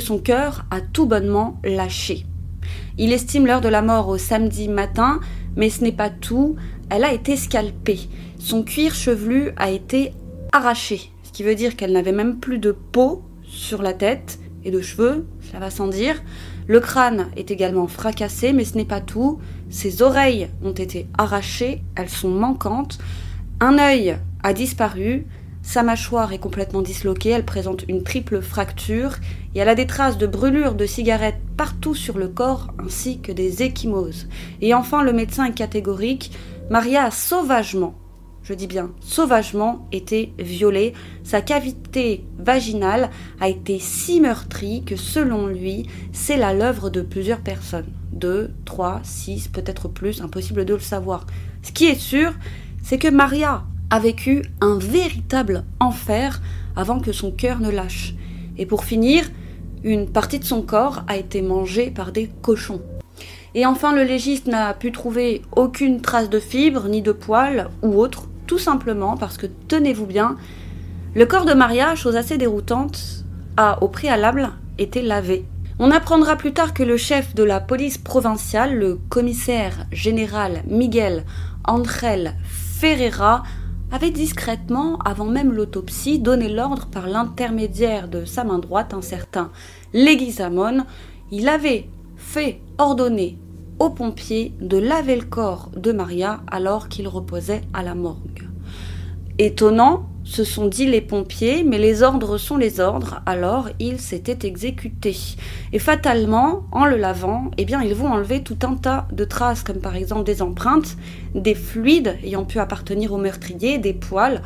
son 0.00 0.18
cœur 0.18 0.64
a 0.70 0.80
tout 0.80 1.06
bonnement 1.06 1.60
lâché. 1.64 2.26
Il 2.98 3.12
estime 3.12 3.46
l'heure 3.46 3.60
de 3.60 3.68
la 3.68 3.82
mort 3.82 4.08
au 4.08 4.18
samedi 4.18 4.68
matin, 4.68 5.20
mais 5.56 5.70
ce 5.70 5.82
n'est 5.82 5.92
pas 5.92 6.10
tout, 6.10 6.56
elle 6.90 7.04
a 7.04 7.12
été 7.12 7.36
scalpée. 7.36 8.00
Son 8.38 8.62
cuir 8.62 8.94
chevelu 8.94 9.50
a 9.56 9.70
été 9.70 10.12
arraché, 10.52 11.10
ce 11.22 11.32
qui 11.32 11.42
veut 11.42 11.54
dire 11.54 11.76
qu'elle 11.76 11.92
n'avait 11.92 12.12
même 12.12 12.38
plus 12.38 12.58
de 12.58 12.72
peau 12.72 13.22
sur 13.46 13.82
la 13.82 13.92
tête 13.92 14.38
et 14.64 14.70
de 14.70 14.80
cheveux, 14.80 15.26
ça 15.52 15.58
va 15.58 15.70
sans 15.70 15.88
dire. 15.88 16.22
Le 16.66 16.80
crâne 16.80 17.28
est 17.36 17.50
également 17.50 17.86
fracassé, 17.86 18.52
mais 18.52 18.64
ce 18.64 18.76
n'est 18.76 18.84
pas 18.84 19.00
tout. 19.00 19.38
Ses 19.68 20.02
oreilles 20.02 20.48
ont 20.62 20.72
été 20.72 21.06
arrachées, 21.18 21.82
elles 21.96 22.08
sont 22.08 22.30
manquantes. 22.30 22.98
Un 23.60 23.78
œil 23.78 24.16
a 24.42 24.52
disparu, 24.52 25.26
sa 25.64 25.82
mâchoire 25.82 26.32
est 26.34 26.38
complètement 26.38 26.82
disloquée, 26.82 27.30
elle 27.30 27.46
présente 27.46 27.84
une 27.88 28.02
triple 28.02 28.42
fracture 28.42 29.16
et 29.54 29.60
elle 29.60 29.68
a 29.70 29.74
des 29.74 29.86
traces 29.86 30.18
de 30.18 30.26
brûlures 30.26 30.74
de 30.74 30.84
cigarettes 30.84 31.40
partout 31.56 31.94
sur 31.94 32.18
le 32.18 32.28
corps 32.28 32.68
ainsi 32.78 33.20
que 33.20 33.32
des 33.32 33.62
échymoses. 33.62 34.28
Et 34.60 34.74
enfin, 34.74 35.02
le 35.02 35.14
médecin 35.14 35.46
est 35.46 35.54
catégorique, 35.54 36.32
Maria 36.68 37.04
a 37.04 37.10
sauvagement, 37.10 37.94
je 38.42 38.52
dis 38.52 38.66
bien 38.66 38.92
sauvagement, 39.00 39.88
été 39.90 40.34
violée. 40.38 40.92
Sa 41.24 41.40
cavité 41.40 42.26
vaginale 42.38 43.08
a 43.40 43.48
été 43.48 43.78
si 43.78 44.20
meurtrie 44.20 44.84
que 44.84 44.96
selon 44.96 45.46
lui, 45.46 45.88
c'est 46.12 46.36
là 46.36 46.52
l'œuvre 46.52 46.90
de 46.90 47.00
plusieurs 47.00 47.40
personnes. 47.40 47.90
Deux, 48.12 48.52
trois, 48.66 49.00
six, 49.02 49.48
peut-être 49.48 49.88
plus, 49.88 50.20
impossible 50.20 50.66
de 50.66 50.74
le 50.74 50.80
savoir. 50.80 51.24
Ce 51.62 51.72
qui 51.72 51.86
est 51.86 51.98
sûr, 51.98 52.34
c'est 52.82 52.98
que 52.98 53.08
Maria 53.08 53.64
a 53.90 53.98
vécu 53.98 54.44
un 54.60 54.78
véritable 54.78 55.64
enfer 55.80 56.40
avant 56.76 57.00
que 57.00 57.12
son 57.12 57.30
cœur 57.30 57.60
ne 57.60 57.70
lâche. 57.70 58.14
Et 58.58 58.66
pour 58.66 58.84
finir, 58.84 59.30
une 59.82 60.08
partie 60.08 60.38
de 60.38 60.44
son 60.44 60.62
corps 60.62 61.04
a 61.08 61.16
été 61.16 61.42
mangée 61.42 61.90
par 61.90 62.12
des 62.12 62.30
cochons. 62.42 62.82
Et 63.54 63.66
enfin, 63.66 63.94
le 63.94 64.02
légiste 64.02 64.46
n'a 64.46 64.74
pu 64.74 64.90
trouver 64.90 65.42
aucune 65.54 66.00
trace 66.00 66.28
de 66.30 66.40
fibre, 66.40 66.88
ni 66.88 67.02
de 67.02 67.12
poils 67.12 67.68
ou 67.82 68.00
autre, 68.00 68.28
tout 68.46 68.58
simplement 68.58 69.16
parce 69.16 69.36
que, 69.36 69.46
tenez-vous 69.68 70.06
bien, 70.06 70.36
le 71.14 71.26
corps 71.26 71.44
de 71.44 71.54
Maria, 71.54 71.94
chose 71.94 72.16
assez 72.16 72.36
déroutante, 72.36 73.24
a 73.56 73.82
au 73.82 73.88
préalable 73.88 74.50
été 74.78 75.02
lavé. 75.02 75.44
On 75.78 75.90
apprendra 75.90 76.36
plus 76.36 76.52
tard 76.52 76.74
que 76.74 76.82
le 76.82 76.96
chef 76.96 77.34
de 77.34 77.44
la 77.44 77.60
police 77.60 77.98
provinciale, 77.98 78.76
le 78.76 78.96
commissaire 79.08 79.86
général 79.92 80.62
Miguel 80.66 81.24
Angel 81.64 82.34
Ferreira, 82.44 83.42
avait 83.94 84.10
discrètement, 84.10 84.98
avant 85.04 85.26
même 85.26 85.52
l'autopsie, 85.52 86.18
donné 86.18 86.48
l'ordre 86.48 86.86
par 86.86 87.06
l'intermédiaire 87.06 88.08
de 88.08 88.24
sa 88.24 88.42
main 88.42 88.58
droite, 88.58 88.92
un 88.92 89.02
certain 89.02 89.52
Leguizamon. 89.92 90.84
Il 91.30 91.48
avait 91.48 91.88
fait 92.16 92.60
ordonner 92.78 93.38
aux 93.78 93.90
pompiers 93.90 94.52
de 94.60 94.78
laver 94.78 95.14
le 95.14 95.24
corps 95.24 95.70
de 95.76 95.92
Maria 95.92 96.40
alors 96.48 96.88
qu'il 96.88 97.06
reposait 97.06 97.60
à 97.72 97.84
la 97.84 97.94
morgue. 97.94 98.48
Étonnant, 99.38 100.08
se 100.24 100.42
sont 100.42 100.66
dit 100.66 100.86
les 100.86 101.02
pompiers, 101.02 101.64
mais 101.64 101.78
les 101.78 102.02
ordres 102.02 102.38
sont 102.38 102.56
les 102.56 102.80
ordres, 102.80 103.20
alors 103.26 103.68
il 103.78 104.00
s'était 104.00 104.46
exécuté. 104.46 105.14
Et 105.72 105.78
fatalement, 105.78 106.64
en 106.72 106.86
le 106.86 106.96
lavant, 106.96 107.50
eh 107.58 107.64
bien, 107.66 107.82
ils 107.82 107.94
vont 107.94 108.08
enlever 108.08 108.42
tout 108.42 108.58
un 108.62 108.74
tas 108.74 109.06
de 109.12 109.24
traces, 109.24 109.62
comme 109.62 109.80
par 109.80 109.96
exemple 109.96 110.24
des 110.24 110.40
empreintes, 110.40 110.96
des 111.34 111.54
fluides 111.54 112.16
ayant 112.24 112.44
pu 112.44 112.58
appartenir 112.58 113.12
au 113.12 113.18
meurtrier, 113.18 113.76
des 113.78 113.92
poils, 113.92 114.42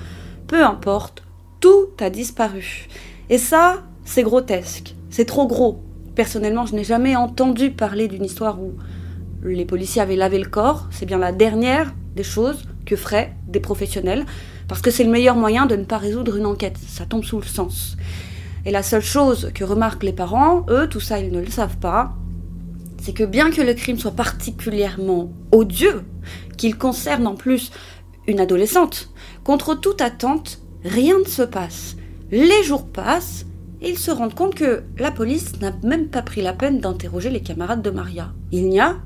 peu 0.49 0.65
importe, 0.65 1.23
tout 1.61 1.87
a 2.01 2.11
disparu. 2.11 2.89
Et 3.31 3.39
ça, 3.39 3.83
c'est 4.05 4.23
grotesque, 4.23 4.95
c'est 5.11 5.27
trop 5.27 5.47
gros. 5.47 5.81
Personnellement, 6.17 6.67
je 6.67 6.75
n'ai 6.75 6.85
jamais 6.85 7.15
entendu 7.15 7.71
parler 7.71 8.09
d'une 8.09 8.25
histoire 8.25 8.61
où 8.61 8.73
les 9.45 9.65
policiers 9.65 10.03
avaient 10.03 10.17
lavé 10.17 10.41
le 10.41 10.49
corps, 10.49 10.89
c'est 10.91 11.07
bien 11.07 11.19
la 11.19 11.31
dernière 11.31 11.95
des 12.17 12.25
choses 12.25 12.65
que 12.85 12.97
feraient 12.97 13.37
des 13.47 13.61
professionnels, 13.61 14.25
parce 14.69 14.83
que 14.83 14.91
c'est 14.91 15.05
le 15.05 15.11
meilleur 15.11 15.35
moyen 15.35 15.67
de 15.67 15.75
ne 15.75 15.85
pas 15.85 15.99
résoudre 15.99 16.37
une 16.37 16.47
enquête, 16.47 16.77
ça 16.87 17.07
tombe 17.07 17.25
sous 17.25 17.41
le 17.41 17.47
sens. 17.47 17.97
Et 18.65 18.71
la 18.71 18.83
seule 18.83 19.03
chose 19.03 19.51
que 19.55 19.65
remarquent 19.65 20.05
les 20.05 20.13
parents, 20.13 20.67
eux, 20.69 20.89
tout 20.89 21.01
ça 21.01 21.19
ils 21.19 21.33
ne 21.33 21.41
le 21.41 21.51
savent 21.51 21.79
pas, 21.79 22.15
c'est 23.01 23.13
que 23.15 23.25
bien 23.25 23.51
que 23.51 23.63
le 23.63 23.75
crime 23.75 23.99
soit 23.99 24.13
particulièrement 24.13 25.33
odieux, 25.53 26.05
qu'il 26.57 26.77
concerne 26.77 27.27
en 27.27 27.35
plus 27.35 27.71
une 28.27 28.41
adolescente, 28.41 29.11
contre 29.43 29.75
toute 29.75 30.03
attente, 30.03 30.61
rien 30.85 31.19
ne 31.19 31.29
se 31.29 31.43
passe. 31.43 31.97
Les 32.31 32.63
jours 32.63 32.87
passent, 32.87 33.47
et 33.81 33.91
ils 33.91 33.99
se 33.99 34.11
rendent 34.11 34.35
compte 34.35 34.55
que 34.55 34.83
la 34.99 35.11
police 35.11 35.61
n'a 35.61 35.73
même 35.83 36.09
pas 36.09 36.23
pris 36.23 36.43
la 36.43 36.53
peine 36.53 36.81
d'interroger 36.81 37.31
les 37.31 37.43
camarades 37.43 37.81
de 37.81 37.91
Maria. 37.91 38.33
Il 38.51 38.69
n'y 38.69 38.81
a 38.81 38.97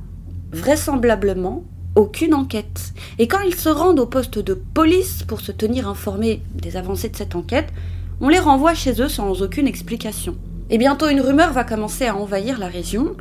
vraisemblablement 0.51 1.65
aucune 1.95 2.35
enquête. 2.35 2.93
Et 3.19 3.29
quand 3.29 3.41
ils 3.41 3.55
se 3.55 3.69
rendent 3.69 4.01
au 4.01 4.07
poste 4.07 4.39
de 4.39 4.55
police 4.55 5.23
pour 5.23 5.41
se 5.41 5.53
tenir 5.53 5.89
informés 5.89 6.43
des 6.55 6.77
avancées 6.77 7.09
de 7.09 7.17
cette 7.17 7.35
enquête, 7.35 7.73
on 8.21 8.29
les 8.29 8.39
renvoie 8.39 8.75
chez 8.75 9.01
eux 9.01 9.09
sans 9.09 9.43
aucune 9.43 9.67
explication. 9.67 10.37
Et 10.71 10.79
bientôt 10.79 11.09
une 11.09 11.21
rumeur 11.21 11.53
va 11.53 11.65
commencer 11.65 12.07
à 12.07 12.17
envahir 12.17 12.59
la 12.59 12.69
région. 12.69 13.17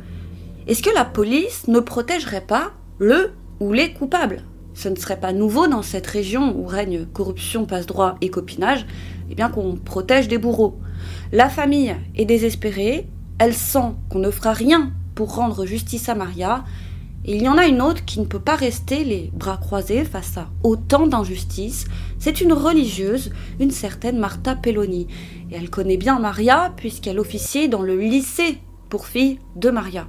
Est-ce 0.66 0.82
que 0.82 0.94
la 0.94 1.04
police 1.04 1.68
ne 1.68 1.80
protégerait 1.80 2.46
pas 2.46 2.72
le 2.98 3.32
ou 3.60 3.72
les 3.72 3.92
coupables? 3.92 4.44
Ce 4.74 4.88
ne 4.88 4.96
serait 4.96 5.20
pas 5.20 5.32
nouveau 5.32 5.66
dans 5.66 5.82
cette 5.82 6.06
région 6.06 6.56
où 6.56 6.66
règne 6.66 7.04
corruption, 7.04 7.66
passe-droit 7.66 8.16
et 8.20 8.30
copinage, 8.30 8.80
et 8.82 9.32
eh 9.32 9.34
bien 9.34 9.50
qu'on 9.50 9.76
protège 9.76 10.28
des 10.28 10.38
bourreaux. 10.38 10.78
La 11.30 11.48
famille 11.48 11.94
est 12.16 12.24
désespérée, 12.24 13.06
elle 13.38 13.54
sent 13.54 13.92
qu'on 14.08 14.18
ne 14.18 14.30
fera 14.30 14.52
rien 14.52 14.92
pour 15.14 15.34
rendre 15.34 15.66
justice 15.66 16.08
à 16.08 16.14
Maria, 16.14 16.64
il 17.24 17.40
y 17.40 17.48
en 17.48 17.56
a 17.56 17.66
une 17.66 17.80
autre 17.80 18.04
qui 18.04 18.18
ne 18.18 18.24
peut 18.24 18.40
pas 18.40 18.56
rester 18.56 19.04
les 19.04 19.30
bras 19.32 19.56
croisés 19.56 20.04
face 20.04 20.36
à 20.38 20.50
autant 20.64 21.06
d'injustices. 21.06 21.84
C'est 22.18 22.40
une 22.40 22.52
religieuse, 22.52 23.30
une 23.60 23.70
certaine 23.70 24.18
Martha 24.18 24.56
Pelloni. 24.56 25.06
Elle 25.52 25.70
connaît 25.70 25.96
bien 25.96 26.18
Maria 26.18 26.72
puisqu'elle 26.76 27.20
officiait 27.20 27.68
dans 27.68 27.82
le 27.82 27.96
lycée 27.96 28.58
pour 28.88 29.06
filles 29.06 29.38
de 29.54 29.70
Maria. 29.70 30.08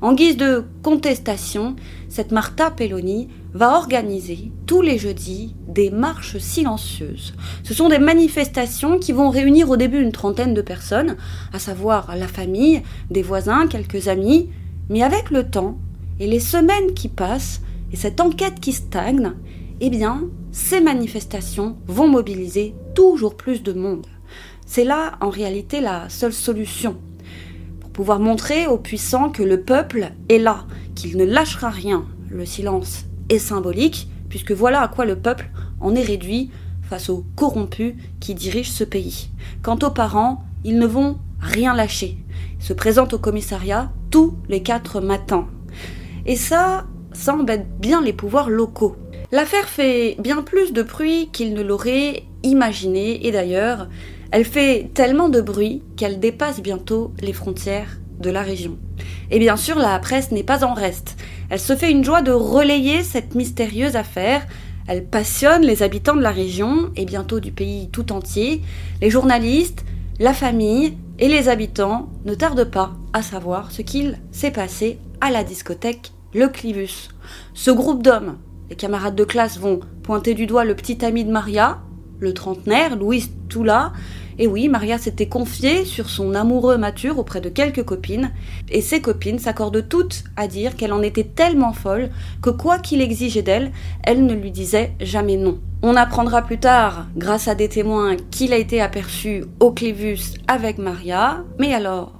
En 0.00 0.12
guise 0.12 0.36
de 0.36 0.64
contestation, 0.82 1.76
cette 2.08 2.32
Martha 2.32 2.72
Pelloni 2.72 3.28
va 3.52 3.76
organiser 3.76 4.50
tous 4.66 4.82
les 4.82 4.98
jeudis 4.98 5.54
des 5.68 5.90
marches 5.90 6.38
silencieuses. 6.38 7.34
Ce 7.62 7.74
sont 7.74 7.88
des 7.88 7.98
manifestations 8.00 8.98
qui 8.98 9.12
vont 9.12 9.30
réunir 9.30 9.70
au 9.70 9.76
début 9.76 10.00
une 10.00 10.10
trentaine 10.10 10.54
de 10.54 10.62
personnes, 10.62 11.16
à 11.52 11.60
savoir 11.60 12.16
la 12.16 12.26
famille, 12.26 12.82
des 13.10 13.22
voisins, 13.22 13.68
quelques 13.68 14.08
amis, 14.08 14.48
mais 14.88 15.02
avec 15.02 15.30
le 15.30 15.48
temps, 15.48 15.78
et 16.20 16.26
les 16.26 16.38
semaines 16.38 16.92
qui 16.94 17.08
passent, 17.08 17.62
et 17.92 17.96
cette 17.96 18.20
enquête 18.20 18.60
qui 18.60 18.72
stagne, 18.72 19.32
eh 19.80 19.90
bien, 19.90 20.24
ces 20.52 20.80
manifestations 20.80 21.76
vont 21.86 22.08
mobiliser 22.08 22.74
toujours 22.94 23.36
plus 23.36 23.62
de 23.62 23.72
monde. 23.72 24.06
C'est 24.66 24.84
là, 24.84 25.14
en 25.20 25.30
réalité, 25.30 25.80
la 25.80 26.08
seule 26.10 26.34
solution. 26.34 26.98
Pour 27.80 27.90
pouvoir 27.90 28.20
montrer 28.20 28.66
aux 28.66 28.76
puissants 28.76 29.30
que 29.30 29.42
le 29.42 29.62
peuple 29.62 30.12
est 30.28 30.38
là, 30.38 30.66
qu'il 30.94 31.16
ne 31.16 31.24
lâchera 31.24 31.70
rien. 31.70 32.04
Le 32.28 32.44
silence 32.44 33.06
est 33.30 33.38
symbolique, 33.38 34.08
puisque 34.28 34.52
voilà 34.52 34.82
à 34.82 34.88
quoi 34.88 35.06
le 35.06 35.16
peuple 35.16 35.50
en 35.80 35.94
est 35.94 36.02
réduit 36.02 36.50
face 36.82 37.08
aux 37.08 37.24
corrompus 37.34 37.94
qui 38.20 38.34
dirigent 38.34 38.72
ce 38.72 38.84
pays. 38.84 39.30
Quant 39.62 39.78
aux 39.82 39.90
parents, 39.90 40.44
ils 40.64 40.78
ne 40.78 40.86
vont 40.86 41.18
rien 41.40 41.74
lâcher. 41.74 42.18
Ils 42.58 42.64
se 42.64 42.74
présentent 42.74 43.14
au 43.14 43.18
commissariat 43.18 43.90
tous 44.10 44.36
les 44.48 44.62
quatre 44.62 45.00
matins. 45.00 45.48
Et 46.26 46.36
ça, 46.36 46.86
ça 47.12 47.34
embête 47.34 47.66
bien 47.78 48.02
les 48.02 48.12
pouvoirs 48.12 48.50
locaux. 48.50 48.96
L'affaire 49.32 49.68
fait 49.68 50.16
bien 50.18 50.42
plus 50.42 50.72
de 50.72 50.82
bruit 50.82 51.28
qu'ils 51.32 51.54
ne 51.54 51.62
l'auraient 51.62 52.24
imaginé, 52.42 53.26
et 53.26 53.32
d'ailleurs, 53.32 53.88
elle 54.32 54.44
fait 54.44 54.90
tellement 54.94 55.28
de 55.28 55.40
bruit 55.40 55.82
qu'elle 55.96 56.20
dépasse 56.20 56.60
bientôt 56.60 57.12
les 57.20 57.32
frontières 57.32 57.98
de 58.20 58.30
la 58.30 58.42
région. 58.42 58.78
Et 59.30 59.38
bien 59.38 59.56
sûr, 59.56 59.78
la 59.78 59.98
presse 59.98 60.30
n'est 60.30 60.42
pas 60.42 60.64
en 60.64 60.74
reste. 60.74 61.16
Elle 61.48 61.60
se 61.60 61.74
fait 61.74 61.90
une 61.90 62.04
joie 62.04 62.22
de 62.22 62.32
relayer 62.32 63.02
cette 63.02 63.34
mystérieuse 63.34 63.96
affaire. 63.96 64.46
Elle 64.86 65.04
passionne 65.04 65.62
les 65.62 65.82
habitants 65.82 66.16
de 66.16 66.22
la 66.22 66.30
région 66.30 66.90
et 66.96 67.04
bientôt 67.04 67.40
du 67.40 67.52
pays 67.52 67.88
tout 67.90 68.12
entier. 68.12 68.62
Les 69.00 69.10
journalistes, 69.10 69.84
la 70.18 70.34
famille 70.34 70.96
et 71.18 71.28
les 71.28 71.48
habitants 71.48 72.08
ne 72.24 72.34
tardent 72.34 72.70
pas 72.70 72.92
à 73.12 73.22
savoir 73.22 73.72
ce 73.72 73.82
qu'il 73.82 74.18
s'est 74.32 74.50
passé 74.50 74.98
à 75.20 75.30
la 75.30 75.44
discothèque 75.44 76.12
le 76.34 76.48
Clivus. 76.48 77.08
Ce 77.54 77.70
groupe 77.70 78.02
d'hommes, 78.02 78.38
les 78.68 78.76
camarades 78.76 79.16
de 79.16 79.24
classe 79.24 79.58
vont 79.58 79.80
pointer 80.02 80.34
du 80.34 80.46
doigt 80.46 80.64
le 80.64 80.74
petit 80.74 81.04
ami 81.04 81.24
de 81.24 81.32
Maria, 81.32 81.80
le 82.20 82.34
trentenaire, 82.34 82.96
Louis 82.96 83.30
Toula. 83.48 83.92
Et 84.38 84.46
oui, 84.46 84.68
Maria 84.68 84.96
s'était 84.96 85.28
confiée 85.28 85.84
sur 85.84 86.08
son 86.08 86.34
amoureux 86.34 86.78
mature 86.78 87.18
auprès 87.18 87.40
de 87.40 87.50
quelques 87.50 87.84
copines, 87.84 88.30
et 88.70 88.80
ces 88.80 89.02
copines 89.02 89.38
s'accordent 89.38 89.86
toutes 89.88 90.24
à 90.36 90.46
dire 90.46 90.76
qu'elle 90.76 90.92
en 90.92 91.02
était 91.02 91.24
tellement 91.24 91.72
folle 91.72 92.10
que 92.40 92.48
quoi 92.50 92.78
qu'il 92.78 93.02
exigeait 93.02 93.42
d'elle, 93.42 93.72
elle 94.02 94.24
ne 94.24 94.34
lui 94.34 94.50
disait 94.50 94.94
jamais 95.00 95.36
non. 95.36 95.58
On 95.82 95.96
apprendra 95.96 96.42
plus 96.42 96.58
tard, 96.58 97.06
grâce 97.16 97.48
à 97.48 97.54
des 97.54 97.68
témoins, 97.68 98.16
qu'il 98.30 98.52
a 98.52 98.58
été 98.58 98.80
aperçu 98.80 99.44
au 99.58 99.72
Clévus 99.72 100.38
avec 100.46 100.78
Maria, 100.78 101.44
mais 101.58 101.74
alors 101.74 102.19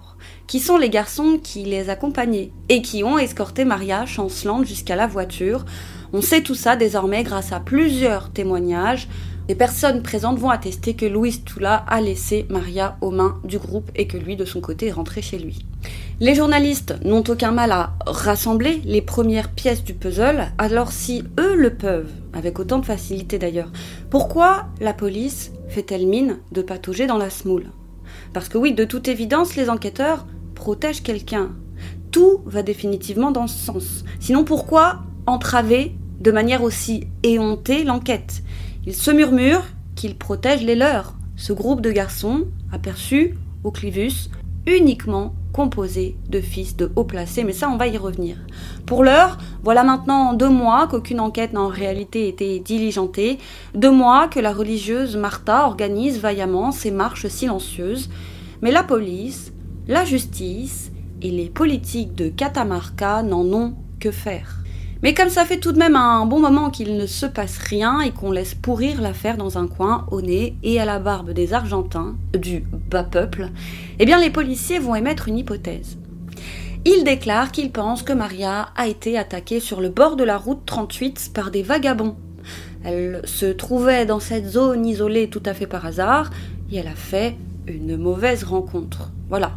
qui 0.50 0.58
sont 0.58 0.78
les 0.78 0.90
garçons 0.90 1.38
qui 1.40 1.62
les 1.62 1.90
accompagnaient 1.90 2.50
et 2.68 2.82
qui 2.82 3.04
ont 3.04 3.18
escorté 3.18 3.64
Maria 3.64 4.04
chancelante 4.04 4.66
jusqu'à 4.66 4.96
la 4.96 5.06
voiture. 5.06 5.64
On 6.12 6.22
sait 6.22 6.42
tout 6.42 6.56
ça 6.56 6.74
désormais 6.74 7.22
grâce 7.22 7.52
à 7.52 7.60
plusieurs 7.60 8.30
témoignages. 8.30 9.06
Les 9.48 9.54
personnes 9.54 10.02
présentes 10.02 10.40
vont 10.40 10.50
attester 10.50 10.94
que 10.94 11.06
Louis 11.06 11.40
Toula 11.44 11.84
a 11.86 12.00
laissé 12.00 12.46
Maria 12.50 12.96
aux 13.00 13.12
mains 13.12 13.38
du 13.44 13.60
groupe 13.60 13.92
et 13.94 14.08
que 14.08 14.16
lui, 14.16 14.34
de 14.34 14.44
son 14.44 14.60
côté, 14.60 14.88
est 14.88 14.92
rentré 14.92 15.22
chez 15.22 15.38
lui. 15.38 15.64
Les 16.18 16.34
journalistes 16.34 16.96
n'ont 17.04 17.22
aucun 17.28 17.52
mal 17.52 17.70
à 17.70 17.92
rassembler 18.04 18.82
les 18.84 19.02
premières 19.02 19.52
pièces 19.52 19.84
du 19.84 19.94
puzzle, 19.94 20.48
alors 20.58 20.90
si 20.90 21.22
eux 21.38 21.54
le 21.54 21.74
peuvent, 21.76 22.10
avec 22.32 22.58
autant 22.58 22.80
de 22.80 22.86
facilité 22.86 23.38
d'ailleurs, 23.38 23.70
pourquoi 24.10 24.66
la 24.80 24.94
police 24.94 25.52
fait-elle 25.68 26.08
mine 26.08 26.38
de 26.50 26.62
patauger 26.62 27.06
dans 27.06 27.18
la 27.18 27.30
smoule? 27.30 27.70
Parce 28.32 28.48
que 28.48 28.58
oui, 28.58 28.72
de 28.72 28.84
toute 28.84 29.06
évidence, 29.06 29.54
les 29.54 29.70
enquêteurs 29.70 30.26
protège 30.60 31.02
quelqu'un. 31.02 31.52
Tout 32.10 32.42
va 32.44 32.62
définitivement 32.62 33.30
dans 33.30 33.46
ce 33.46 33.56
sens. 33.56 34.04
Sinon 34.20 34.44
pourquoi 34.44 35.00
entraver 35.26 35.96
de 36.20 36.30
manière 36.30 36.62
aussi 36.62 37.06
éhontée 37.22 37.82
l'enquête? 37.82 38.42
Il 38.84 38.94
se 38.94 39.10
murmure 39.10 39.62
qu'il 39.94 40.18
protège 40.18 40.62
les 40.62 40.74
leurs, 40.74 41.14
ce 41.36 41.54
groupe 41.54 41.80
de 41.80 41.90
garçons 41.90 42.44
aperçus 42.72 43.38
au 43.64 43.70
Clivus, 43.70 44.28
uniquement 44.66 45.34
composé 45.54 46.18
de 46.28 46.42
fils 46.42 46.76
de 46.76 46.92
haut 46.94 47.04
placés, 47.04 47.42
mais 47.42 47.54
ça 47.54 47.70
on 47.70 47.78
va 47.78 47.86
y 47.86 47.96
revenir. 47.96 48.36
Pour 48.84 49.02
l'heure, 49.02 49.38
voilà 49.64 49.82
maintenant 49.82 50.34
deux 50.34 50.50
mois 50.50 50.88
qu'aucune 50.88 51.20
enquête 51.20 51.54
n'a 51.54 51.62
en 51.62 51.68
réalité 51.68 52.28
été 52.28 52.60
diligentée, 52.60 53.38
deux 53.74 53.90
mois 53.90 54.28
que 54.28 54.40
la 54.40 54.52
religieuse 54.52 55.16
Martha 55.16 55.66
organise 55.66 56.20
vaillamment 56.20 56.70
ses 56.70 56.90
marches 56.90 57.28
silencieuses, 57.28 58.10
mais 58.60 58.72
la 58.72 58.82
police 58.82 59.52
la 59.90 60.04
justice 60.04 60.92
et 61.20 61.32
les 61.32 61.48
politiques 61.48 62.14
de 62.14 62.28
Catamarca 62.28 63.24
n'en 63.24 63.44
ont 63.44 63.74
que 63.98 64.12
faire. 64.12 64.62
Mais 65.02 65.14
comme 65.14 65.30
ça 65.30 65.44
fait 65.44 65.58
tout 65.58 65.72
de 65.72 65.80
même 65.80 65.96
un 65.96 66.26
bon 66.26 66.38
moment 66.38 66.70
qu'il 66.70 66.96
ne 66.96 67.06
se 67.06 67.26
passe 67.26 67.58
rien 67.58 68.00
et 68.00 68.12
qu'on 68.12 68.30
laisse 68.30 68.54
pourrir 68.54 69.00
l'affaire 69.00 69.36
dans 69.36 69.58
un 69.58 69.66
coin 69.66 70.06
au 70.12 70.22
nez 70.22 70.54
et 70.62 70.80
à 70.80 70.84
la 70.84 71.00
barbe 71.00 71.32
des 71.32 71.54
Argentins, 71.54 72.14
du 72.38 72.62
bas 72.88 73.02
peuple, 73.02 73.48
eh 73.98 74.06
bien 74.06 74.20
les 74.20 74.30
policiers 74.30 74.78
vont 74.78 74.94
émettre 74.94 75.26
une 75.26 75.38
hypothèse. 75.38 75.98
Ils 76.84 77.02
déclarent 77.02 77.50
qu'ils 77.50 77.72
pensent 77.72 78.04
que 78.04 78.12
Maria 78.12 78.68
a 78.76 78.86
été 78.86 79.18
attaquée 79.18 79.58
sur 79.58 79.80
le 79.80 79.88
bord 79.88 80.14
de 80.14 80.22
la 80.24 80.36
route 80.36 80.64
38 80.66 81.32
par 81.34 81.50
des 81.50 81.64
vagabonds. 81.64 82.14
Elle 82.84 83.22
se 83.24 83.46
trouvait 83.46 84.06
dans 84.06 84.20
cette 84.20 84.46
zone 84.46 84.86
isolée 84.86 85.28
tout 85.28 85.42
à 85.46 85.52
fait 85.52 85.66
par 85.66 85.84
hasard 85.84 86.30
et 86.70 86.76
elle 86.76 86.86
a 86.86 86.94
fait 86.94 87.34
une 87.66 87.96
mauvaise 87.96 88.44
rencontre. 88.44 89.10
Voilà, 89.28 89.52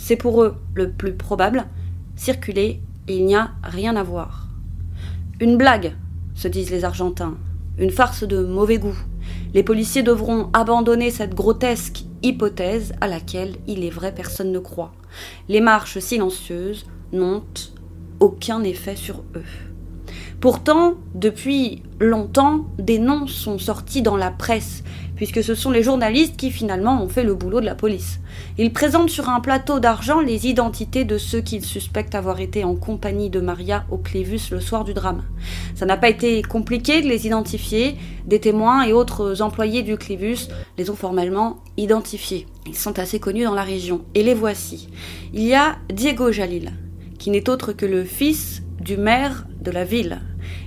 c'est 0.00 0.16
pour 0.16 0.42
eux 0.42 0.56
le 0.74 0.90
plus 0.90 1.12
probable. 1.12 1.66
Circuler, 2.16 2.80
il 3.06 3.26
n'y 3.26 3.36
a 3.36 3.50
rien 3.62 3.96
à 3.96 4.02
voir. 4.02 4.48
Une 5.40 5.58
blague, 5.58 5.94
se 6.34 6.48
disent 6.48 6.70
les 6.70 6.84
Argentins, 6.84 7.36
une 7.78 7.90
farce 7.90 8.24
de 8.24 8.42
mauvais 8.42 8.78
goût. 8.78 8.96
Les 9.52 9.62
policiers 9.62 10.02
devront 10.02 10.48
abandonner 10.54 11.10
cette 11.10 11.34
grotesque 11.34 12.04
hypothèse 12.22 12.94
à 13.02 13.08
laquelle, 13.08 13.56
il 13.66 13.84
est 13.84 13.90
vrai, 13.90 14.14
personne 14.14 14.52
ne 14.52 14.58
croit. 14.58 14.92
Les 15.48 15.60
marches 15.60 15.98
silencieuses 15.98 16.86
n'ont 17.12 17.44
aucun 18.20 18.62
effet 18.62 18.96
sur 18.96 19.22
eux. 19.36 19.69
Pourtant, 20.40 20.94
depuis 21.14 21.82
longtemps, 21.98 22.64
des 22.78 22.98
noms 22.98 23.26
sont 23.26 23.58
sortis 23.58 24.00
dans 24.00 24.16
la 24.16 24.30
presse, 24.30 24.82
puisque 25.14 25.44
ce 25.44 25.54
sont 25.54 25.70
les 25.70 25.82
journalistes 25.82 26.38
qui 26.38 26.50
finalement 26.50 27.02
ont 27.02 27.10
fait 27.10 27.24
le 27.24 27.34
boulot 27.34 27.60
de 27.60 27.66
la 27.66 27.74
police. 27.74 28.20
Ils 28.56 28.72
présentent 28.72 29.10
sur 29.10 29.28
un 29.28 29.40
plateau 29.40 29.80
d'argent 29.80 30.18
les 30.20 30.46
identités 30.46 31.04
de 31.04 31.18
ceux 31.18 31.42
qu'ils 31.42 31.66
suspectent 31.66 32.14
avoir 32.14 32.40
été 32.40 32.64
en 32.64 32.74
compagnie 32.74 33.28
de 33.28 33.38
Maria 33.38 33.84
au 33.90 33.98
Clévus 33.98 34.40
le 34.50 34.60
soir 34.60 34.84
du 34.84 34.94
drame. 34.94 35.24
Ça 35.74 35.84
n'a 35.84 35.98
pas 35.98 36.08
été 36.08 36.40
compliqué 36.40 37.02
de 37.02 37.08
les 37.08 37.26
identifier, 37.26 37.98
des 38.24 38.40
témoins 38.40 38.84
et 38.84 38.94
autres 38.94 39.42
employés 39.42 39.82
du 39.82 39.98
Clévus 39.98 40.48
les 40.78 40.88
ont 40.88 40.96
formellement 40.96 41.58
identifiés. 41.76 42.46
Ils 42.66 42.76
sont 42.76 42.98
assez 42.98 43.20
connus 43.20 43.44
dans 43.44 43.54
la 43.54 43.62
région, 43.62 44.06
et 44.14 44.22
les 44.22 44.32
voici. 44.32 44.88
Il 45.34 45.42
y 45.42 45.54
a 45.54 45.76
Diego 45.92 46.32
Jalil, 46.32 46.72
qui 47.18 47.28
n'est 47.28 47.50
autre 47.50 47.74
que 47.74 47.84
le 47.84 48.04
fils 48.04 48.62
du 48.80 48.96
maire 48.96 49.46
de 49.60 49.70
la 49.70 49.84
ville. 49.84 50.20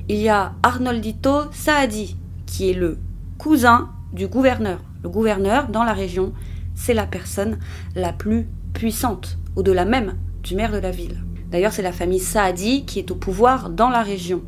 Il 0.07 0.17
y 0.17 0.29
a 0.29 0.53
Arnoldito 0.63 1.51
Saadi, 1.51 2.15
qui 2.45 2.69
est 2.69 2.73
le 2.73 2.99
cousin 3.37 3.89
du 4.13 4.27
gouverneur. 4.27 4.79
Le 5.03 5.09
gouverneur, 5.09 5.67
dans 5.69 5.83
la 5.83 5.93
région, 5.93 6.33
c'est 6.75 6.93
la 6.93 7.07
personne 7.07 7.59
la 7.95 8.13
plus 8.13 8.47
puissante, 8.73 9.37
au-delà 9.55 9.85
même 9.85 10.15
du 10.43 10.55
maire 10.55 10.71
de 10.71 10.77
la 10.77 10.91
ville. 10.91 11.23
D'ailleurs, 11.51 11.73
c'est 11.73 11.81
la 11.81 11.91
famille 11.91 12.19
Saadi 12.19 12.85
qui 12.85 12.99
est 12.99 13.11
au 13.11 13.15
pouvoir 13.15 13.69
dans 13.69 13.89
la 13.89 14.01
région. 14.01 14.43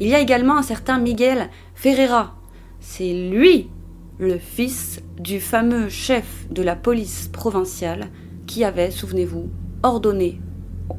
Il 0.00 0.08
y 0.08 0.14
a 0.14 0.20
également 0.20 0.56
un 0.56 0.62
certain 0.62 0.98
Miguel 0.98 1.48
Ferreira. 1.74 2.36
C'est 2.80 3.12
lui, 3.12 3.70
le 4.18 4.38
fils 4.38 5.02
du 5.18 5.40
fameux 5.40 5.88
chef 5.88 6.46
de 6.50 6.62
la 6.62 6.76
police 6.76 7.28
provinciale 7.28 8.08
qui 8.46 8.64
avait, 8.64 8.90
souvenez-vous, 8.90 9.50
ordonné 9.82 10.40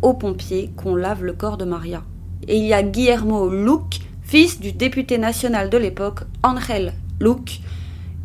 aux 0.02 0.14
pompiers 0.14 0.72
qu'on 0.76 0.96
lave 0.96 1.24
le 1.24 1.34
corps 1.34 1.58
de 1.58 1.66
Maria. 1.66 2.04
Et 2.48 2.58
il 2.58 2.66
y 2.66 2.74
a 2.74 2.84
Guillermo 2.84 3.50
Luc, 3.50 4.02
fils 4.22 4.60
du 4.60 4.72
député 4.72 5.18
national 5.18 5.70
de 5.70 5.78
l'époque, 5.78 6.22
Angel 6.44 6.94
Luc, 7.20 7.60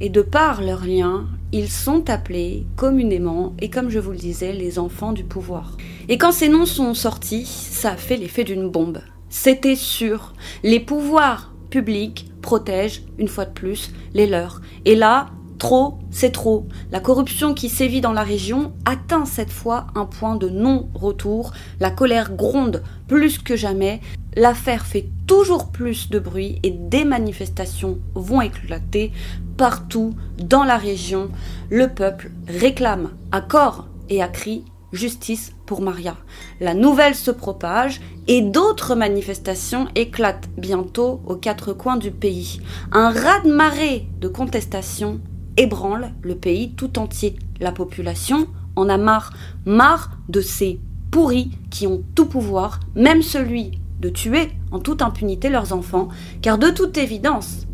et 0.00 0.08
de 0.08 0.22
par 0.22 0.60
leur 0.60 0.84
lien, 0.84 1.26
ils 1.52 1.70
sont 1.70 2.10
appelés 2.10 2.66
communément, 2.76 3.54
et 3.60 3.70
comme 3.70 3.88
je 3.88 3.98
vous 3.98 4.10
le 4.10 4.16
disais, 4.16 4.52
les 4.52 4.78
enfants 4.78 5.12
du 5.12 5.24
pouvoir. 5.24 5.76
Et 6.08 6.18
quand 6.18 6.32
ces 6.32 6.48
noms 6.48 6.66
sont 6.66 6.94
sortis, 6.94 7.46
ça 7.46 7.92
a 7.92 7.96
fait 7.96 8.16
l'effet 8.16 8.44
d'une 8.44 8.68
bombe. 8.68 9.00
C'était 9.28 9.76
sûr, 9.76 10.32
les 10.62 10.80
pouvoirs 10.80 11.52
publics 11.70 12.30
protègent, 12.42 13.02
une 13.18 13.28
fois 13.28 13.44
de 13.44 13.52
plus, 13.52 13.92
les 14.14 14.26
leurs. 14.26 14.60
Et 14.84 14.94
là, 14.94 15.26
Trop, 15.64 15.94
c'est 16.10 16.30
trop. 16.30 16.66
La 16.92 17.00
corruption 17.00 17.54
qui 17.54 17.70
sévit 17.70 18.02
dans 18.02 18.12
la 18.12 18.22
région 18.22 18.74
atteint 18.84 19.24
cette 19.24 19.50
fois 19.50 19.86
un 19.94 20.04
point 20.04 20.36
de 20.36 20.50
non-retour. 20.50 21.52
La 21.80 21.90
colère 21.90 22.32
gronde 22.36 22.82
plus 23.08 23.38
que 23.38 23.56
jamais. 23.56 24.02
L'affaire 24.36 24.84
fait 24.84 25.08
toujours 25.26 25.72
plus 25.72 26.10
de 26.10 26.18
bruit 26.18 26.60
et 26.64 26.70
des 26.70 27.06
manifestations 27.06 27.98
vont 28.14 28.42
éclater 28.42 29.10
partout 29.56 30.14
dans 30.36 30.64
la 30.64 30.76
région. 30.76 31.30
Le 31.70 31.88
peuple 31.88 32.30
réclame 32.46 33.12
à 33.32 33.40
corps 33.40 33.86
et 34.10 34.22
à 34.22 34.28
cri 34.28 34.66
justice 34.92 35.54
pour 35.64 35.80
Maria. 35.80 36.18
La 36.60 36.74
nouvelle 36.74 37.14
se 37.14 37.30
propage 37.30 38.02
et 38.28 38.42
d'autres 38.42 38.94
manifestations 38.94 39.88
éclatent 39.94 40.50
bientôt 40.58 41.22
aux 41.26 41.36
quatre 41.36 41.72
coins 41.72 41.96
du 41.96 42.10
pays. 42.10 42.60
Un 42.92 43.08
raz-de-marée 43.08 44.06
de 44.20 44.28
contestations 44.28 45.20
ébranle 45.56 46.10
le 46.22 46.34
pays 46.34 46.72
tout 46.72 46.98
entier. 46.98 47.36
La 47.60 47.72
population 47.72 48.46
en 48.76 48.88
a 48.88 48.96
marre, 48.96 49.32
marre 49.64 50.18
de 50.28 50.40
ces 50.40 50.80
pourris 51.10 51.50
qui 51.70 51.86
ont 51.86 52.02
tout 52.14 52.26
pouvoir, 52.26 52.80
même 52.94 53.22
celui 53.22 53.78
de 54.00 54.08
tuer 54.08 54.50
en 54.72 54.80
toute 54.80 55.02
impunité 55.02 55.48
leurs 55.48 55.72
enfants, 55.72 56.08
car 56.42 56.58
de 56.58 56.70
toute 56.70 56.98
évidence, 56.98 57.66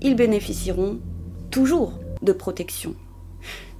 ils 0.00 0.16
bénéficieront 0.16 0.98
toujours 1.50 1.98
de 2.22 2.32
protection. 2.32 2.94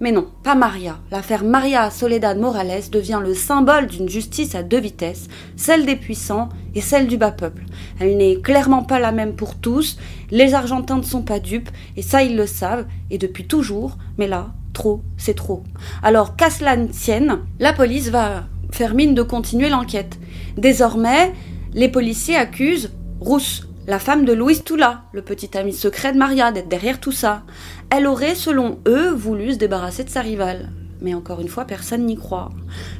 Mais 0.03 0.13
non, 0.13 0.29
pas 0.43 0.55
Maria. 0.55 0.99
L'affaire 1.11 1.45
Maria 1.45 1.91
Soledad 1.91 2.39
Morales 2.39 2.89
devient 2.91 3.21
le 3.23 3.35
symbole 3.35 3.87
d'une 3.87 4.09
justice 4.09 4.55
à 4.55 4.63
deux 4.63 4.81
vitesses, 4.81 5.29
celle 5.57 5.85
des 5.85 5.97
puissants 5.97 6.49
et 6.75 6.81
celle 6.81 7.07
du 7.07 7.19
bas 7.19 7.33
peuple. 7.33 7.65
Elle 8.01 8.17
n'est 8.17 8.37
clairement 8.37 8.83
pas 8.83 8.99
la 8.99 9.13
même 9.13 9.35
pour 9.35 9.57
tous, 9.57 9.99
les 10.31 10.55
Argentins 10.55 10.97
ne 10.97 11.03
sont 11.03 11.21
pas 11.21 11.39
dupes, 11.39 11.69
et 11.99 12.03
ça 12.03 12.23
ils 12.23 12.35
le 12.35 12.47
savent, 12.47 12.87
et 13.11 13.19
depuis 13.19 13.47
toujours, 13.47 13.99
mais 14.17 14.27
là, 14.27 14.55
trop, 14.73 15.03
c'est 15.19 15.35
trop. 15.35 15.65
Alors 16.03 16.35
qu'à 16.35 16.49
cela 16.49 16.77
ne 16.77 16.87
tienne, 16.87 17.41
la 17.59 17.75
police 17.75 18.09
va 18.09 18.45
faire 18.71 18.95
mine 18.95 19.15
de 19.15 19.23
continuer 19.23 19.69
l'enquête. 19.69 20.19
Désormais, 20.57 21.35
les 21.75 21.89
policiers 21.89 22.37
accusent 22.37 22.91
Rousse, 23.21 23.69
la 23.87 23.99
femme 23.99 24.25
de 24.25 24.33
Louis 24.33 24.61
Toula, 24.61 25.03
le 25.12 25.23
petit 25.23 25.57
ami 25.57 25.73
secret 25.73 26.12
de 26.12 26.19
Maria, 26.19 26.53
d'être 26.53 26.69
derrière 26.69 27.01
tout 27.01 27.12
ça. 27.12 27.43
Elle 27.90 28.07
aurait, 28.07 28.35
selon 28.35 28.79
eux, 28.87 29.11
voulu 29.11 29.53
se 29.53 29.59
débarrasser 29.59 30.05
de 30.05 30.11
sa 30.11 30.21
rivale. 30.21 30.71
Mais 31.01 31.14
encore 31.14 31.40
une 31.40 31.49
fois, 31.49 31.64
personne 31.64 32.05
n'y 32.05 32.16
croit. 32.16 32.51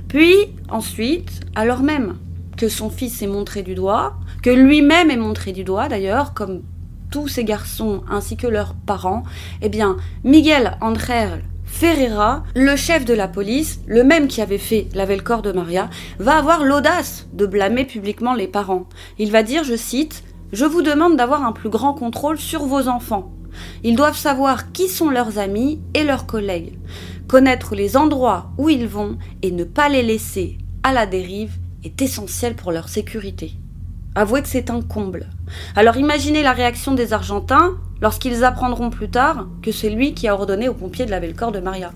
Puis, 0.09 0.35
ensuite, 0.69 1.40
alors 1.55 1.83
même 1.83 2.16
que 2.57 2.69
son 2.69 2.90
fils 2.90 3.23
est 3.23 3.27
montré 3.27 3.62
du 3.62 3.75
doigt, 3.75 4.14
que 4.43 4.51
lui-même 4.51 5.11
est 5.11 5.16
montré 5.16 5.53
du 5.53 5.64
doigt 5.64 5.88
d'ailleurs, 5.88 6.35
comme 6.35 6.62
tous 7.11 7.29
ces 7.29 7.45
garçons 7.45 8.03
ainsi 8.09 8.37
que 8.37 8.47
leurs 8.47 8.75
parents, 8.75 9.25
eh 9.62 9.69
bien, 9.69 9.97
Miguel 10.25 10.77
André 10.81 11.43
Ferreira, 11.64 12.43
le 12.55 12.77
chef 12.77 13.05
de 13.05 13.14
la 13.14 13.29
police, 13.29 13.81
le 13.87 14.03
même 14.03 14.29
qui 14.29 14.43
avait 14.43 14.59
fait 14.59 14.88
laver 14.93 15.16
le 15.16 15.23
corps 15.23 15.40
de 15.40 15.53
Maria, 15.53 15.88
va 16.19 16.37
avoir 16.37 16.64
l'audace 16.64 17.29
de 17.33 17.47
blâmer 17.47 17.85
publiquement 17.85 18.35
les 18.35 18.49
parents. 18.49 18.88
Il 19.19 19.31
va 19.31 19.43
dire, 19.43 19.64
je 19.64 19.77
cite, 19.77 20.25
Je 20.53 20.65
vous 20.65 20.83
demande 20.83 21.17
d'avoir 21.17 21.45
un 21.45 21.53
plus 21.53 21.69
grand 21.69 21.95
contrôle 21.95 22.39
sur 22.39 22.65
vos 22.65 22.89
enfants. 22.89 23.31
Ils 23.85 23.95
doivent 23.95 24.17
savoir 24.17 24.73
qui 24.73 24.89
sont 24.89 25.09
leurs 25.09 25.39
amis 25.39 25.81
et 25.95 26.03
leurs 26.03 26.27
collègues, 26.27 26.77
connaître 27.29 27.77
les 27.77 27.97
endroits 27.97 28.51
où 28.59 28.69
ils 28.69 28.89
vont 28.89 29.17
et 29.43 29.53
ne 29.53 29.65
pas 29.65 29.89
les 29.89 30.03
laisser 30.03 30.59
à 30.83 30.93
la 30.93 31.07
dérive 31.07 31.53
est 31.85 32.03
essentiel 32.03 32.57
pour 32.57 32.73
leur 32.73 32.89
sécurité. 32.89 33.53
Avouez 34.17 34.43
que 34.43 34.49
c'est 34.49 34.71
un 34.71 34.83
comble. 34.83 35.31
Alors 35.77 35.97
imaginez 35.97 36.43
la 36.43 36.53
réaction 36.53 36.95
des 36.95 37.13
Argentins 37.13 37.77
lorsqu'ils 38.01 38.43
apprendront 38.45 38.91
plus 38.91 39.09
tard 39.09 39.47
que 39.63 39.71
c'est 39.71 39.91
lui 39.91 40.15
qui 40.15 40.27
a 40.27 40.35
ordonné 40.35 40.69
aux 40.69 40.75
pompiers 40.75 41.07
de 41.07 41.13
laver 41.13 41.29
le 41.29 41.35
corps 41.35 41.53
de 41.53 41.61
Maria. 41.61 41.93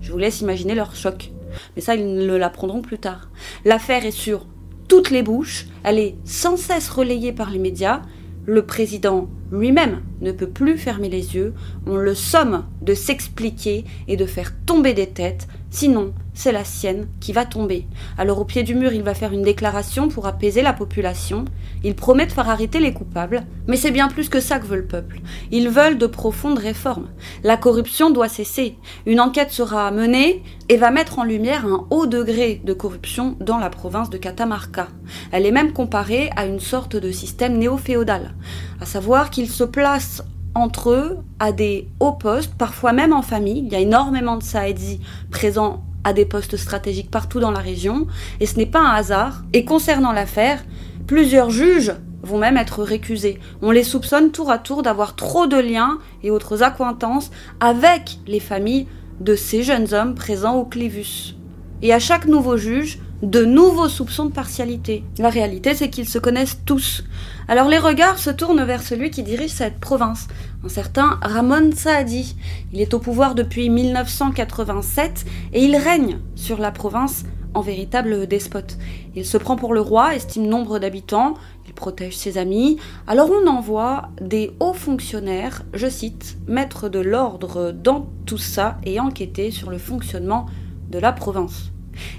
Je 0.00 0.10
vous 0.10 0.18
laisse 0.18 0.40
imaginer 0.40 0.74
leur 0.74 0.94
choc. 0.94 1.32
Mais 1.74 1.82
ça, 1.82 1.94
ils 1.94 2.14
ne 2.14 2.36
l'apprendront 2.36 2.80
plus 2.80 2.98
tard. 2.98 3.28
L'affaire 3.64 4.06
est 4.06 4.10
sur 4.10 4.46
toutes 4.90 5.10
les 5.10 5.22
bouches, 5.22 5.66
elle 5.84 6.00
est 6.00 6.16
sans 6.24 6.56
cesse 6.56 6.88
relayée 6.88 7.30
par 7.30 7.52
les 7.52 7.60
médias, 7.60 8.02
le 8.44 8.66
président 8.66 9.28
lui-même 9.52 10.02
ne 10.20 10.32
peut 10.32 10.48
plus 10.48 10.76
fermer 10.78 11.08
les 11.08 11.36
yeux, 11.36 11.54
on 11.86 11.94
le 11.94 12.16
somme 12.16 12.64
de 12.82 12.92
s'expliquer 12.92 13.84
et 14.08 14.16
de 14.16 14.26
faire 14.26 14.52
tomber 14.66 14.92
des 14.92 15.06
têtes, 15.06 15.46
sinon 15.70 16.12
c'est 16.34 16.52
la 16.52 16.64
sienne 16.64 17.06
qui 17.20 17.32
va 17.32 17.44
tomber. 17.44 17.86
Alors 18.16 18.38
au 18.38 18.44
pied 18.44 18.62
du 18.62 18.74
mur, 18.74 18.92
il 18.92 19.02
va 19.02 19.14
faire 19.14 19.32
une 19.32 19.42
déclaration 19.42 20.08
pour 20.08 20.26
apaiser 20.26 20.62
la 20.62 20.72
population, 20.72 21.44
il 21.84 21.94
promet 21.94 22.26
de 22.26 22.32
faire 22.32 22.48
arrêter 22.48 22.80
les 22.80 22.92
coupables, 22.92 23.44
mais 23.66 23.76
c'est 23.76 23.90
bien 23.90 24.08
plus 24.08 24.28
que 24.28 24.40
ça 24.40 24.58
que 24.58 24.66
veut 24.66 24.78
le 24.78 24.86
peuple. 24.86 25.20
Ils 25.50 25.68
veulent 25.68 25.98
de 25.98 26.06
profondes 26.06 26.58
réformes. 26.58 27.08
La 27.44 27.56
corruption 27.56 28.10
doit 28.10 28.28
cesser. 28.28 28.76
Une 29.06 29.20
enquête 29.20 29.50
sera 29.50 29.90
menée 29.90 30.42
et 30.68 30.76
va 30.76 30.90
mettre 30.90 31.18
en 31.18 31.24
lumière 31.24 31.66
un 31.66 31.86
haut 31.90 32.06
degré 32.06 32.60
de 32.64 32.72
corruption 32.72 33.36
dans 33.40 33.58
la 33.58 33.70
province 33.70 34.10
de 34.10 34.18
Catamarca. 34.18 34.88
Elle 35.32 35.46
est 35.46 35.52
même 35.52 35.72
comparée 35.72 36.30
à 36.36 36.46
une 36.46 36.60
sorte 36.60 36.96
de 36.96 37.10
système 37.10 37.58
néo-féodal, 37.58 38.34
à 38.80 38.86
savoir 38.86 39.30
qu'ils 39.30 39.50
se 39.50 39.64
placent 39.64 40.22
entre 40.54 40.90
eux 40.90 41.18
à 41.38 41.52
des 41.52 41.88
hauts 42.00 42.12
postes, 42.12 42.54
parfois 42.54 42.92
même 42.92 43.12
en 43.12 43.22
famille. 43.22 43.62
Il 43.66 43.72
y 43.72 43.76
a 43.76 43.80
énormément 43.80 44.36
de 44.36 44.42
Saedi 44.42 45.00
présents 45.30 45.82
à 46.04 46.12
des 46.12 46.24
postes 46.24 46.56
stratégiques 46.56 47.10
partout 47.10 47.40
dans 47.40 47.50
la 47.50 47.60
région, 47.60 48.06
et 48.40 48.46
ce 48.46 48.56
n'est 48.56 48.66
pas 48.66 48.80
un 48.80 48.94
hasard. 48.94 49.42
Et 49.52 49.64
concernant 49.64 50.12
l'affaire, 50.12 50.64
plusieurs 51.06 51.50
juges 51.50 51.92
vont 52.22 52.38
même 52.38 52.56
être 52.56 52.82
récusés. 52.82 53.38
On 53.62 53.70
les 53.70 53.84
soupçonne 53.84 54.30
tour 54.30 54.50
à 54.50 54.58
tour 54.58 54.82
d'avoir 54.82 55.16
trop 55.16 55.46
de 55.46 55.56
liens 55.56 55.98
et 56.22 56.30
autres 56.30 56.62
accointances 56.62 57.30
avec 57.60 58.18
les 58.26 58.40
familles 58.40 58.86
de 59.20 59.34
ces 59.34 59.62
jeunes 59.62 59.92
hommes 59.92 60.14
présents 60.14 60.56
au 60.56 60.64
Clivus. 60.64 61.36
Et 61.82 61.92
à 61.92 61.98
chaque 61.98 62.26
nouveau 62.26 62.56
juge, 62.56 62.98
de 63.22 63.44
nouveaux 63.44 63.88
soupçons 63.88 64.26
de 64.26 64.32
partialité. 64.32 65.04
La 65.18 65.28
réalité, 65.28 65.74
c'est 65.74 65.90
qu'ils 65.90 66.08
se 66.08 66.18
connaissent 66.18 66.60
tous. 66.64 67.04
Alors 67.48 67.68
les 67.68 67.78
regards 67.78 68.18
se 68.18 68.30
tournent 68.30 68.64
vers 68.64 68.82
celui 68.82 69.10
qui 69.10 69.22
dirige 69.22 69.50
cette 69.50 69.78
province, 69.78 70.28
un 70.64 70.68
certain 70.68 71.18
Ramon 71.22 71.72
Saadi. 71.74 72.36
Il 72.72 72.80
est 72.80 72.94
au 72.94 72.98
pouvoir 72.98 73.34
depuis 73.34 73.68
1987 73.68 75.26
et 75.52 75.64
il 75.64 75.76
règne 75.76 76.18
sur 76.34 76.58
la 76.58 76.70
province 76.70 77.24
en 77.52 77.60
véritable 77.60 78.26
despote. 78.26 78.78
Il 79.14 79.26
se 79.26 79.36
prend 79.36 79.56
pour 79.56 79.74
le 79.74 79.80
roi, 79.80 80.14
estime 80.14 80.46
nombre 80.46 80.78
d'habitants, 80.78 81.34
il 81.66 81.74
protège 81.74 82.16
ses 82.16 82.38
amis. 82.38 82.78
Alors 83.06 83.30
on 83.30 83.46
envoie 83.48 84.08
des 84.20 84.52
hauts 84.60 84.72
fonctionnaires, 84.72 85.62
je 85.74 85.88
cite, 85.88 86.38
mettre 86.46 86.88
de 86.88 87.00
l'ordre 87.00 87.72
dans 87.72 88.08
tout 88.24 88.38
ça 88.38 88.78
et 88.84 89.00
enquêter 89.00 89.50
sur 89.50 89.68
le 89.70 89.78
fonctionnement 89.78 90.46
de 90.90 90.98
la 90.98 91.12
province. 91.12 91.72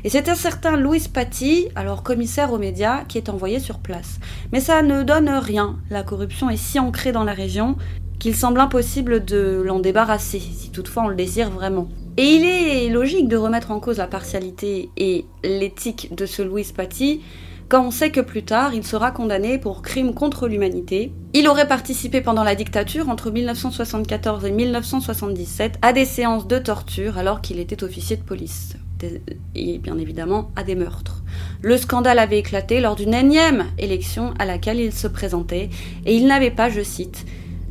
Et 0.03 0.09
c'est 0.09 0.29
un 0.29 0.35
certain 0.35 0.77
Louis 0.77 1.07
Paty, 1.13 1.67
alors 1.75 2.03
commissaire 2.03 2.51
aux 2.53 2.57
médias, 2.57 3.03
qui 3.05 3.17
est 3.17 3.29
envoyé 3.29 3.59
sur 3.59 3.79
place. 3.79 4.19
Mais 4.51 4.59
ça 4.59 4.81
ne 4.81 5.03
donne 5.03 5.29
rien. 5.29 5.77
La 5.89 6.03
corruption 6.03 6.49
est 6.49 6.57
si 6.57 6.79
ancrée 6.79 7.11
dans 7.11 7.23
la 7.23 7.33
région 7.33 7.77
qu'il 8.19 8.35
semble 8.35 8.59
impossible 8.59 9.25
de 9.25 9.63
l'en 9.65 9.79
débarrasser, 9.79 10.39
si 10.39 10.69
toutefois 10.69 11.03
on 11.03 11.07
le 11.07 11.15
désire 11.15 11.49
vraiment. 11.49 11.87
Et 12.17 12.35
il 12.35 12.45
est 12.45 12.89
logique 12.89 13.27
de 13.27 13.37
remettre 13.37 13.71
en 13.71 13.79
cause 13.79 13.97
la 13.97 14.05
partialité 14.05 14.89
et 14.95 15.25
l'éthique 15.43 16.13
de 16.13 16.27
ce 16.27 16.43
Louis 16.43 16.67
Paty 16.75 17.21
quand 17.71 17.85
on 17.85 17.89
sait 17.91 18.11
que 18.11 18.19
plus 18.19 18.43
tard 18.43 18.73
il 18.73 18.85
sera 18.85 19.11
condamné 19.11 19.57
pour 19.57 19.81
crime 19.81 20.13
contre 20.13 20.49
l'humanité. 20.49 21.13
Il 21.33 21.47
aurait 21.47 21.69
participé 21.69 22.19
pendant 22.19 22.43
la 22.43 22.53
dictature 22.53 23.07
entre 23.07 23.31
1974 23.31 24.43
et 24.43 24.51
1977 24.51 25.79
à 25.81 25.93
des 25.93 26.03
séances 26.03 26.47
de 26.47 26.59
torture 26.59 27.17
alors 27.17 27.39
qu'il 27.39 27.59
était 27.59 27.83
officier 27.83 28.17
de 28.17 28.23
police 28.23 28.75
et 29.55 29.77
bien 29.77 29.97
évidemment 29.97 30.51
à 30.55 30.63
des 30.63 30.75
meurtres. 30.75 31.23
Le 31.61 31.77
scandale 31.77 32.19
avait 32.19 32.39
éclaté 32.39 32.79
lors 32.81 32.95
d'une 32.95 33.13
énième 33.13 33.65
élection 33.77 34.33
à 34.39 34.45
laquelle 34.45 34.79
il 34.79 34.93
se 34.93 35.07
présentait 35.07 35.69
et 36.05 36.15
il 36.15 36.27
n'avait 36.27 36.51
pas, 36.51 36.69
je 36.69 36.81
cite, 36.81 37.25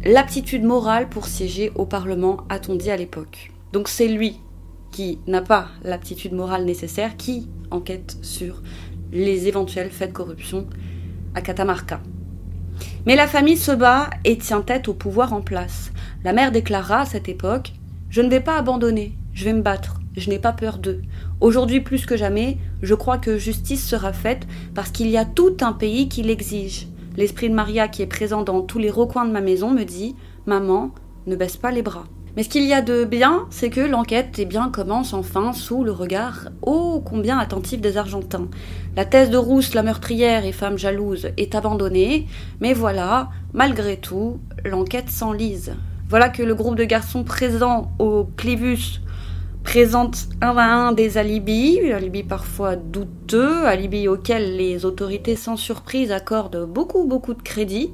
l'aptitude 0.05 0.65
morale 0.65 1.09
pour 1.09 1.27
siéger 1.27 1.73
au 1.75 1.87
Parlement, 1.87 2.39
a-t-on 2.49 2.75
dit 2.75 2.91
à 2.91 2.97
l'époque. 2.97 3.53
Donc 3.73 3.89
c'est 3.89 4.09
lui 4.09 4.41
qui 4.91 5.19
n'a 5.27 5.43
pas 5.43 5.69
l'aptitude 5.83 6.33
morale 6.33 6.65
nécessaire 6.65 7.17
qui 7.17 7.49
enquête 7.71 8.17
sur 8.23 8.63
les 9.13 9.49
éventuels 9.49 9.91
faits 9.91 10.11
de 10.11 10.15
corruption 10.15 10.67
à 11.35 11.43
Catamarca. 11.43 12.01
Mais 13.07 13.17
la 13.17 13.27
famille 13.27 13.57
se 13.57 13.73
bat 13.73 14.11
et 14.25 14.39
tient 14.39 14.63
tête 14.63 14.89
au 14.89 14.95
pouvoir 14.95 15.33
en 15.33 15.41
place. 15.41 15.93
La 16.25 16.33
mère 16.33 16.53
déclara 16.53 17.01
à 17.01 17.07
cette 17.07 17.29
époque 17.29 17.73
Je 18.09 18.21
ne 18.23 18.29
vais 18.29 18.41
pas 18.41 18.59
abandonner, 18.59 19.17
je 19.33 19.45
vais 19.45 19.53
me 19.53 19.63
battre 19.63 20.00
je 20.17 20.31
n'ai 20.31 20.39
pas 20.39 20.53
peur 20.53 20.79
d'eux. 20.79 21.03
Aujourd'hui 21.41 21.81
plus 21.81 22.07
que 22.07 22.17
jamais, 22.17 22.59
je 22.83 22.95
crois 22.95 23.19
que 23.19 23.39
justice 23.39 23.87
sera 23.87 24.13
faite 24.13 24.47
parce 24.75 24.91
qu'il 24.91 25.09
y 25.09 25.17
a 25.17 25.25
tout 25.25 25.57
un 25.61 25.73
pays 25.73 26.09
qui 26.09 26.23
l'exige. 26.23 26.89
L'esprit 27.17 27.49
de 27.49 27.55
Maria 27.55 27.89
qui 27.89 28.03
est 28.03 28.07
présent 28.07 28.43
dans 28.43 28.63
tous 28.63 28.79
les 28.79 28.91
recoins 28.91 29.27
de 29.27 29.33
ma 29.33 29.41
maison 29.41 29.71
me 29.71 29.85
dit 29.85 30.15
Maman, 30.47 30.93
ne 31.27 31.37
baisse 31.37 31.57
pas 31.57 31.71
les 31.71 31.83
bras. 31.83 32.05
Mais 32.37 32.45
ce 32.45 32.49
qu'il 32.49 32.65
y 32.65 32.73
a 32.73 32.81
de 32.81 33.05
bien, 33.05 33.47
c'est 33.51 33.71
que 33.71 33.81
l'enquête 33.81 34.37
eh 34.39 34.45
bien, 34.45 34.69
commence 34.69 35.15
enfin 35.15 35.53
sous 35.53 35.83
le 35.83 35.91
regard 35.91 36.49
ô 36.63 37.03
combien 37.05 37.39
attentif 37.39 37.81
des 37.81 37.97
Argentins. 37.97 38.49
La 38.97 39.05
thèse 39.05 39.31
de 39.31 39.37
Rousse, 39.37 39.75
la 39.75 39.83
meurtrière 39.83 40.45
et 40.45 40.53
femme 40.53 40.79
jalouse, 40.79 41.31
est 41.37 41.55
abandonnée, 41.57 42.29
mais 42.61 42.73
voilà, 42.73 43.31
malgré 43.53 43.97
tout, 43.97 44.39
l'enquête 44.65 45.11
s'enlise. 45.11 45.75
Voilà 46.09 46.29
que 46.29 46.43
le 46.43 46.55
groupe 46.55 46.77
de 46.77 46.85
garçons 46.85 47.25
présents 47.25 47.93
au 47.99 48.29
Clivus 48.37 49.01
présente 49.71 50.27
un 50.41 50.57
à 50.57 50.65
un 50.65 50.91
des 50.91 51.17
alibis, 51.17 51.93
alibis 51.93 52.25
parfois 52.25 52.75
douteux, 52.75 53.69
alibis 53.69 54.09
auxquels 54.09 54.57
les 54.57 54.85
autorités 54.85 55.37
sans 55.37 55.57
surprise 55.57 56.11
accordent 56.11 56.67
beaucoup 56.69 57.05
beaucoup 57.05 57.35
de 57.35 57.43
crédit, 57.43 57.93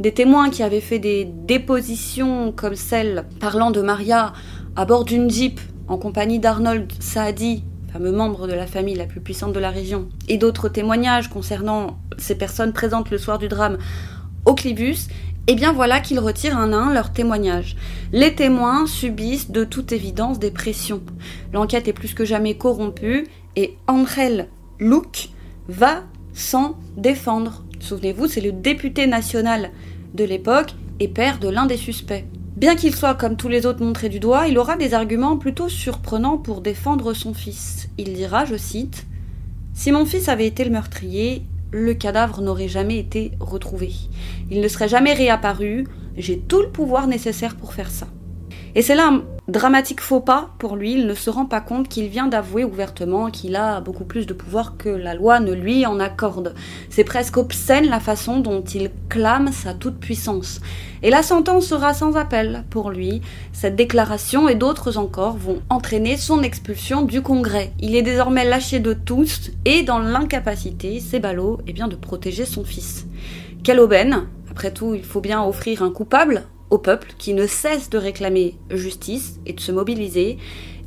des 0.00 0.10
témoins 0.10 0.50
qui 0.50 0.64
avaient 0.64 0.80
fait 0.80 0.98
des 0.98 1.24
dépositions 1.24 2.50
comme 2.50 2.74
celle 2.74 3.24
parlant 3.38 3.70
de 3.70 3.80
Maria 3.80 4.32
à 4.74 4.84
bord 4.84 5.04
d'une 5.04 5.30
jeep 5.30 5.60
en 5.86 5.96
compagnie 5.96 6.40
d'Arnold 6.40 6.90
Saadi, 6.98 7.62
fameux 7.92 8.10
membre 8.10 8.48
de 8.48 8.54
la 8.54 8.66
famille 8.66 8.96
la 8.96 9.06
plus 9.06 9.20
puissante 9.20 9.52
de 9.52 9.60
la 9.60 9.70
région, 9.70 10.08
et 10.26 10.38
d'autres 10.38 10.68
témoignages 10.68 11.28
concernant 11.28 12.00
ces 12.18 12.34
personnes 12.34 12.72
présentes 12.72 13.12
le 13.12 13.18
soir 13.18 13.38
du 13.38 13.46
drame 13.46 13.78
au 14.44 14.54
Clibus, 14.54 15.06
eh 15.48 15.54
bien 15.54 15.72
voilà 15.72 16.00
qu'ils 16.00 16.20
retirent 16.20 16.56
un 16.56 16.72
à 16.72 16.76
un 16.76 16.92
leurs 16.92 17.12
témoignages. 17.12 17.76
Les 18.12 18.34
témoins 18.34 18.86
subissent 18.86 19.50
de 19.50 19.64
toute 19.64 19.92
évidence 19.92 20.38
des 20.38 20.50
pressions. 20.50 21.02
L'enquête 21.52 21.88
est 21.88 21.92
plus 21.92 22.14
que 22.14 22.24
jamais 22.24 22.56
corrompue 22.56 23.26
et 23.56 23.76
Angel 23.88 24.48
Luc 24.78 25.30
va 25.68 26.04
s'en 26.32 26.76
défendre. 26.96 27.64
Souvenez-vous, 27.80 28.28
c'est 28.28 28.40
le 28.40 28.52
député 28.52 29.06
national 29.06 29.70
de 30.14 30.24
l'époque 30.24 30.74
et 31.00 31.08
père 31.08 31.38
de 31.40 31.48
l'un 31.48 31.66
des 31.66 31.76
suspects. 31.76 32.24
Bien 32.56 32.76
qu'il 32.76 32.94
soit 32.94 33.14
comme 33.14 33.36
tous 33.36 33.48
les 33.48 33.66
autres 33.66 33.82
montré 33.82 34.08
du 34.08 34.20
doigt, 34.20 34.46
il 34.46 34.58
aura 34.58 34.76
des 34.76 34.94
arguments 34.94 35.36
plutôt 35.36 35.68
surprenants 35.68 36.38
pour 36.38 36.60
défendre 36.60 37.14
son 37.14 37.34
fils. 37.34 37.88
Il 37.98 38.12
dira, 38.12 38.44
je 38.44 38.56
cite, 38.56 39.06
Si 39.74 39.90
mon 39.90 40.04
fils 40.04 40.28
avait 40.28 40.46
été 40.46 40.62
le 40.64 40.70
meurtrier, 40.70 41.44
le 41.72 41.94
cadavre 41.94 42.42
n'aurait 42.42 42.68
jamais 42.68 42.98
été 42.98 43.32
retrouvé. 43.40 43.92
Il 44.50 44.60
ne 44.60 44.68
serait 44.68 44.88
jamais 44.88 45.14
réapparu. 45.14 45.86
J'ai 46.16 46.38
tout 46.38 46.60
le 46.60 46.68
pouvoir 46.68 47.06
nécessaire 47.06 47.56
pour 47.56 47.72
faire 47.72 47.90
ça. 47.90 48.06
Et 48.74 48.82
c'est 48.82 48.94
là 48.94 49.22
dramatique 49.52 50.00
faux 50.00 50.20
pas 50.20 50.50
pour 50.58 50.74
lui. 50.76 50.94
Il 50.94 51.06
ne 51.06 51.14
se 51.14 51.30
rend 51.30 51.44
pas 51.44 51.60
compte 51.60 51.88
qu'il 51.88 52.08
vient 52.08 52.26
d'avouer 52.26 52.64
ouvertement 52.64 53.30
qu'il 53.30 53.54
a 53.54 53.80
beaucoup 53.80 54.04
plus 54.04 54.26
de 54.26 54.32
pouvoir 54.32 54.76
que 54.76 54.88
la 54.88 55.14
loi 55.14 55.38
ne 55.38 55.52
lui 55.52 55.86
en 55.86 56.00
accorde. 56.00 56.54
C'est 56.88 57.04
presque 57.04 57.36
obscène 57.36 57.88
la 57.88 58.00
façon 58.00 58.40
dont 58.40 58.62
il 58.62 58.90
clame 59.08 59.52
sa 59.52 59.74
toute-puissance. 59.74 60.60
Et 61.02 61.10
la 61.10 61.22
sentence 61.22 61.66
sera 61.66 61.92
sans 61.92 62.16
appel 62.16 62.64
pour 62.70 62.90
lui. 62.90 63.20
Cette 63.52 63.76
déclaration 63.76 64.48
et 64.48 64.54
d'autres 64.54 64.96
encore 64.96 65.36
vont 65.36 65.60
entraîner 65.68 66.16
son 66.16 66.42
expulsion 66.42 67.02
du 67.02 67.20
Congrès. 67.20 67.72
Il 67.78 67.94
est 67.94 68.02
désormais 68.02 68.44
lâché 68.44 68.80
de 68.80 68.94
tous 68.94 69.50
et 69.66 69.82
dans 69.82 69.98
l'incapacité, 69.98 70.98
c'est 70.98 71.20
ballot, 71.20 71.60
eh 71.66 71.72
bien, 71.72 71.88
de 71.88 71.96
protéger 71.96 72.46
son 72.46 72.64
fils. 72.64 73.06
Quelle 73.62 73.80
aubaine 73.80 74.28
Après 74.50 74.72
tout, 74.72 74.94
il 74.94 75.04
faut 75.04 75.20
bien 75.20 75.44
offrir 75.44 75.82
un 75.82 75.90
coupable 75.90 76.44
au 76.72 76.78
peuple 76.78 77.12
qui 77.18 77.34
ne 77.34 77.46
cesse 77.46 77.90
de 77.90 77.98
réclamer 77.98 78.56
justice 78.70 79.38
et 79.44 79.52
de 79.52 79.60
se 79.60 79.72
mobiliser, 79.72 80.38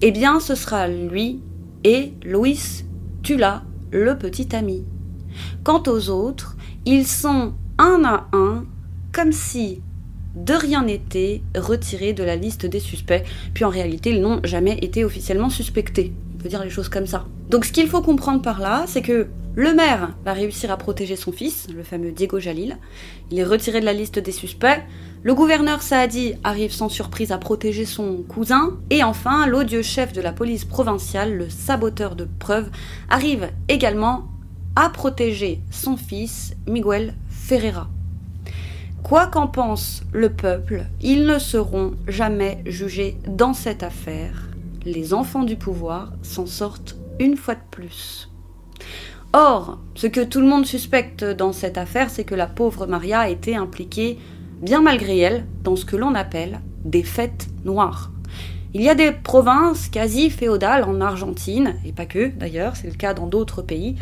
eh 0.01 0.11
bien 0.11 0.39
ce 0.39 0.55
sera 0.55 0.87
lui 0.87 1.41
et 1.83 2.11
Louis 2.25 2.83
Tula, 3.21 3.63
le 3.91 4.17
petit 4.17 4.55
ami. 4.55 4.83
Quant 5.63 5.83
aux 5.87 6.09
autres, 6.09 6.57
ils 6.85 7.05
sont 7.05 7.53
un 7.77 8.03
à 8.03 8.27
un, 8.33 8.65
comme 9.13 9.31
si 9.31 9.81
de 10.35 10.53
rien 10.53 10.83
n'était, 10.83 11.43
retirés 11.55 12.13
de 12.13 12.23
la 12.23 12.35
liste 12.35 12.65
des 12.65 12.79
suspects, 12.79 13.23
puis 13.53 13.63
en 13.63 13.69
réalité 13.69 14.09
ils 14.09 14.21
n'ont 14.21 14.41
jamais 14.43 14.79
été 14.81 15.05
officiellement 15.05 15.51
suspectés. 15.51 16.13
On 16.33 16.41
peut 16.41 16.49
dire 16.49 16.63
les 16.63 16.71
choses 16.71 16.89
comme 16.89 17.05
ça. 17.05 17.27
Donc 17.51 17.63
ce 17.63 17.71
qu'il 17.71 17.87
faut 17.87 18.01
comprendre 18.01 18.41
par 18.41 18.59
là, 18.59 18.85
c'est 18.87 19.03
que 19.03 19.27
le 19.55 19.73
maire 19.73 20.15
va 20.25 20.33
réussir 20.33 20.69
à 20.71 20.77
protéger 20.77 21.15
son 21.15 21.31
fils, 21.31 21.67
le 21.73 21.83
fameux 21.83 22.11
Diego 22.11 22.39
Jalil. 22.39 22.77
Il 23.31 23.39
est 23.39 23.43
retiré 23.45 23.79
de 23.79 23.85
la 23.85 23.93
liste 23.93 24.19
des 24.19 24.33
suspects. 24.33 24.81
Le 25.25 25.33
gouverneur 25.33 25.81
Saadi 25.81 26.35
arrive 26.43 26.71
sans 26.71 26.87
surprise 26.87 27.31
à 27.31 27.39
protéger 27.39 27.85
son 27.85 28.17
cousin. 28.21 28.77
Et 28.91 29.03
enfin, 29.03 29.47
l'odieux 29.47 29.81
chef 29.81 30.13
de 30.13 30.21
la 30.21 30.31
police 30.31 30.65
provinciale, 30.65 31.35
le 31.35 31.49
saboteur 31.49 32.15
de 32.15 32.27
preuves, 32.37 32.69
arrive 33.09 33.49
également 33.67 34.27
à 34.75 34.87
protéger 34.89 35.63
son 35.71 35.97
fils, 35.97 36.53
Miguel 36.67 37.15
Ferreira. 37.27 37.89
Quoi 39.01 39.25
qu'en 39.25 39.47
pense 39.47 40.03
le 40.13 40.29
peuple, 40.29 40.85
ils 41.01 41.25
ne 41.25 41.39
seront 41.39 41.95
jamais 42.07 42.61
jugés 42.67 43.17
dans 43.27 43.55
cette 43.55 43.81
affaire. 43.81 44.47
Les 44.85 45.15
enfants 45.15 45.43
du 45.43 45.55
pouvoir 45.55 46.13
s'en 46.21 46.45
sortent 46.45 46.97
une 47.19 47.35
fois 47.35 47.55
de 47.55 47.61
plus. 47.71 48.29
Or, 49.33 49.79
ce 49.95 50.05
que 50.05 50.23
tout 50.23 50.39
le 50.39 50.47
monde 50.47 50.67
suspecte 50.67 51.25
dans 51.25 51.51
cette 51.51 51.79
affaire, 51.79 52.11
c'est 52.11 52.25
que 52.25 52.35
la 52.35 52.47
pauvre 52.47 52.85
Maria 52.85 53.21
a 53.21 53.29
été 53.29 53.55
impliquée, 53.55 54.19
bien 54.61 54.81
malgré 54.81 55.19
elle, 55.19 55.45
dans 55.63 55.75
ce 55.75 55.85
que 55.85 55.95
l'on 55.95 56.15
appelle 56.15 56.59
des 56.83 57.03
fêtes 57.03 57.47
noires. 57.63 58.11
Il 58.73 58.81
y 58.81 58.89
a 58.89 58.95
des 58.95 59.11
provinces 59.11 59.87
quasi 59.87 60.29
féodales 60.29 60.83
en 60.83 60.99
Argentine, 60.99 61.75
et 61.85 61.93
pas 61.93 62.05
que 62.05 62.27
d'ailleurs, 62.27 62.75
c'est 62.75 62.89
le 62.89 62.95
cas 62.95 63.13
dans 63.13 63.27
d'autres 63.27 63.61
pays, 63.61 63.95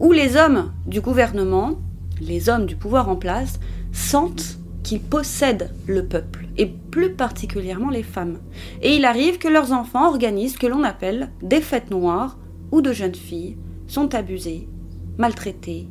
où 0.00 0.12
les 0.12 0.36
hommes 0.36 0.72
du 0.86 1.00
gouvernement, 1.00 1.78
les 2.20 2.48
hommes 2.48 2.66
du 2.66 2.76
pouvoir 2.76 3.08
en 3.08 3.16
place, 3.16 3.58
sentent 3.92 4.58
qu'ils 4.82 5.00
possèdent 5.00 5.72
le 5.86 6.06
peuple 6.06 6.46
et 6.56 6.66
plus 6.66 7.12
particulièrement 7.12 7.90
les 7.90 8.02
femmes. 8.02 8.38
Et 8.82 8.96
il 8.96 9.04
arrive 9.04 9.38
que 9.38 9.48
leurs 9.48 9.72
enfants 9.72 10.08
organisent 10.08 10.54
ce 10.54 10.58
que 10.58 10.66
l'on 10.66 10.84
appelle 10.84 11.30
des 11.42 11.60
fêtes 11.60 11.90
noires 11.90 12.38
où 12.70 12.80
de 12.80 12.92
jeunes 12.92 13.14
filles 13.14 13.56
sont 13.86 14.14
abusées, 14.14 14.68
maltraitées, 15.16 15.88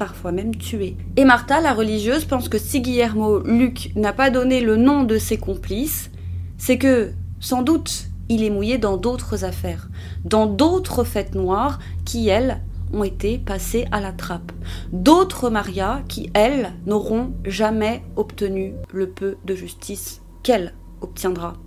parfois 0.00 0.32
même 0.32 0.56
tuées. 0.56 0.96
Et 1.16 1.26
Martha, 1.26 1.60
la 1.60 1.74
religieuse, 1.74 2.24
pense 2.24 2.48
que 2.48 2.56
si 2.56 2.80
Guillermo 2.80 3.40
Luc 3.40 3.92
n'a 3.96 4.14
pas 4.14 4.30
donné 4.30 4.62
le 4.62 4.76
nom 4.76 5.04
de 5.04 5.18
ses 5.18 5.36
complices, 5.36 6.10
c'est 6.56 6.78
que, 6.78 7.10
sans 7.38 7.60
doute, 7.60 8.06
il 8.30 8.42
est 8.42 8.48
mouillé 8.48 8.78
dans 8.78 8.96
d'autres 8.96 9.44
affaires, 9.44 9.90
dans 10.24 10.46
d'autres 10.46 11.04
fêtes 11.04 11.34
noires 11.34 11.80
qui, 12.06 12.30
elles, 12.30 12.62
ont 12.94 13.04
été 13.04 13.36
passées 13.36 13.84
à 13.92 14.00
la 14.00 14.12
trappe. 14.12 14.52
D'autres 14.90 15.50
Marias 15.50 16.00
qui, 16.08 16.30
elles, 16.32 16.72
n'auront 16.86 17.34
jamais 17.44 18.02
obtenu 18.16 18.72
le 18.94 19.10
peu 19.10 19.36
de 19.44 19.54
justice 19.54 20.22
qu'elle 20.42 20.72
obtiendra. 21.02 21.58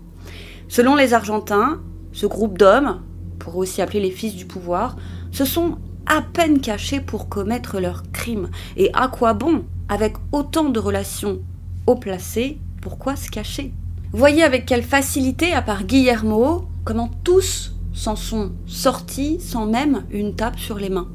Selon 0.69 0.96
les 0.96 1.13
Argentins, 1.13 1.82
ce 2.13 2.26
groupe 2.26 2.58
d'hommes, 2.58 3.04
pour 3.38 3.58
aussi 3.58 3.80
appeler 3.84 4.00
les 4.00 4.10
fils 4.10 4.36
du 4.36 4.48
pouvoir, 4.48 4.96
se 5.32 5.46
sont 5.46 5.78
à 6.06 6.22
peine 6.22 6.60
cachés 6.60 7.00
pour 7.00 7.30
commettre 7.30 7.80
leurs 7.80 8.04
crimes. 8.12 8.50
Et 8.78 8.89
à 8.94 9.08
quoi 9.08 9.34
bon 9.34 9.63
Avec 9.89 10.16
autant 10.32 10.70
de 10.70 10.80
relations 10.80 11.39
haut 11.88 11.96
placées, 11.96 12.60
pourquoi 12.82 13.16
se 13.16 13.30
cacher? 13.30 13.74
Voyez 14.12 14.44
avec 14.44 14.66
quelle 14.66 14.84
facilité, 14.84 15.54
à 15.54 15.62
part 15.62 15.86
Guillermo, 15.86 16.68
comment 16.84 17.10
tous 17.24 17.74
s'en 17.94 18.16
sont 18.16 18.52
sortis 18.66 19.39
sans 19.39 19.66
même 19.66 20.04
une 20.12 20.36
tape 20.36 20.60
sur 20.60 20.78
les 20.78 20.89
mains. 20.89 21.08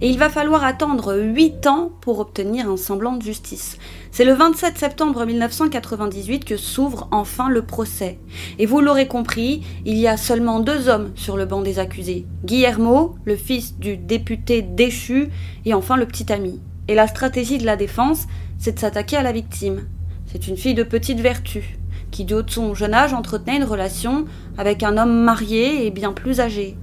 Et 0.00 0.08
il 0.08 0.18
va 0.18 0.28
falloir 0.28 0.64
attendre 0.64 1.16
8 1.16 1.66
ans 1.66 1.90
pour 2.00 2.18
obtenir 2.18 2.70
un 2.70 2.76
semblant 2.76 3.16
de 3.16 3.22
justice. 3.22 3.78
C'est 4.10 4.24
le 4.24 4.32
27 4.32 4.78
septembre 4.78 5.24
1998 5.26 6.44
que 6.44 6.56
s'ouvre 6.56 7.08
enfin 7.10 7.48
le 7.48 7.62
procès. 7.62 8.18
Et 8.58 8.66
vous 8.66 8.80
l'aurez 8.80 9.08
compris, 9.08 9.62
il 9.84 9.96
y 9.98 10.08
a 10.08 10.16
seulement 10.16 10.60
deux 10.60 10.88
hommes 10.88 11.12
sur 11.14 11.36
le 11.36 11.44
banc 11.44 11.62
des 11.62 11.78
accusés. 11.78 12.26
Guillermo, 12.44 13.16
le 13.24 13.36
fils 13.36 13.78
du 13.78 13.96
député 13.96 14.62
déchu, 14.62 15.28
et 15.64 15.74
enfin 15.74 15.96
le 15.96 16.06
petit 16.06 16.32
ami. 16.32 16.60
Et 16.88 16.94
la 16.94 17.08
stratégie 17.08 17.58
de 17.58 17.66
la 17.66 17.76
défense, 17.76 18.26
c'est 18.58 18.72
de 18.72 18.78
s'attaquer 18.78 19.16
à 19.16 19.22
la 19.22 19.32
victime. 19.32 19.86
C'est 20.26 20.48
une 20.48 20.56
fille 20.56 20.74
de 20.74 20.82
petite 20.82 21.20
vertu 21.20 21.78
qui 22.10 22.24
du 22.24 22.34
haut 22.34 22.42
de 22.42 22.50
son 22.50 22.74
jeune 22.74 22.94
âge 22.94 23.12
entretenait 23.12 23.56
une 23.56 23.64
relation 23.64 24.24
avec 24.56 24.82
un 24.82 24.96
homme 24.96 25.22
marié 25.24 25.86
et 25.86 25.90
bien 25.90 26.12
plus 26.12 26.40
âgé. 26.40 26.76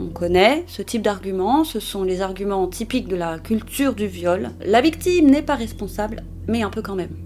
On 0.00 0.08
connaît 0.08 0.64
ce 0.66 0.82
type 0.82 1.02
d'arguments, 1.02 1.62
ce 1.62 1.78
sont 1.78 2.02
les 2.02 2.20
arguments 2.20 2.66
typiques 2.66 3.06
de 3.06 3.14
la 3.14 3.38
culture 3.38 3.94
du 3.94 4.08
viol. 4.08 4.50
La 4.66 4.80
victime 4.80 5.30
n'est 5.30 5.42
pas 5.42 5.54
responsable, 5.54 6.24
mais 6.48 6.62
un 6.62 6.70
peu 6.70 6.82
quand 6.82 6.96
même. 6.96 7.16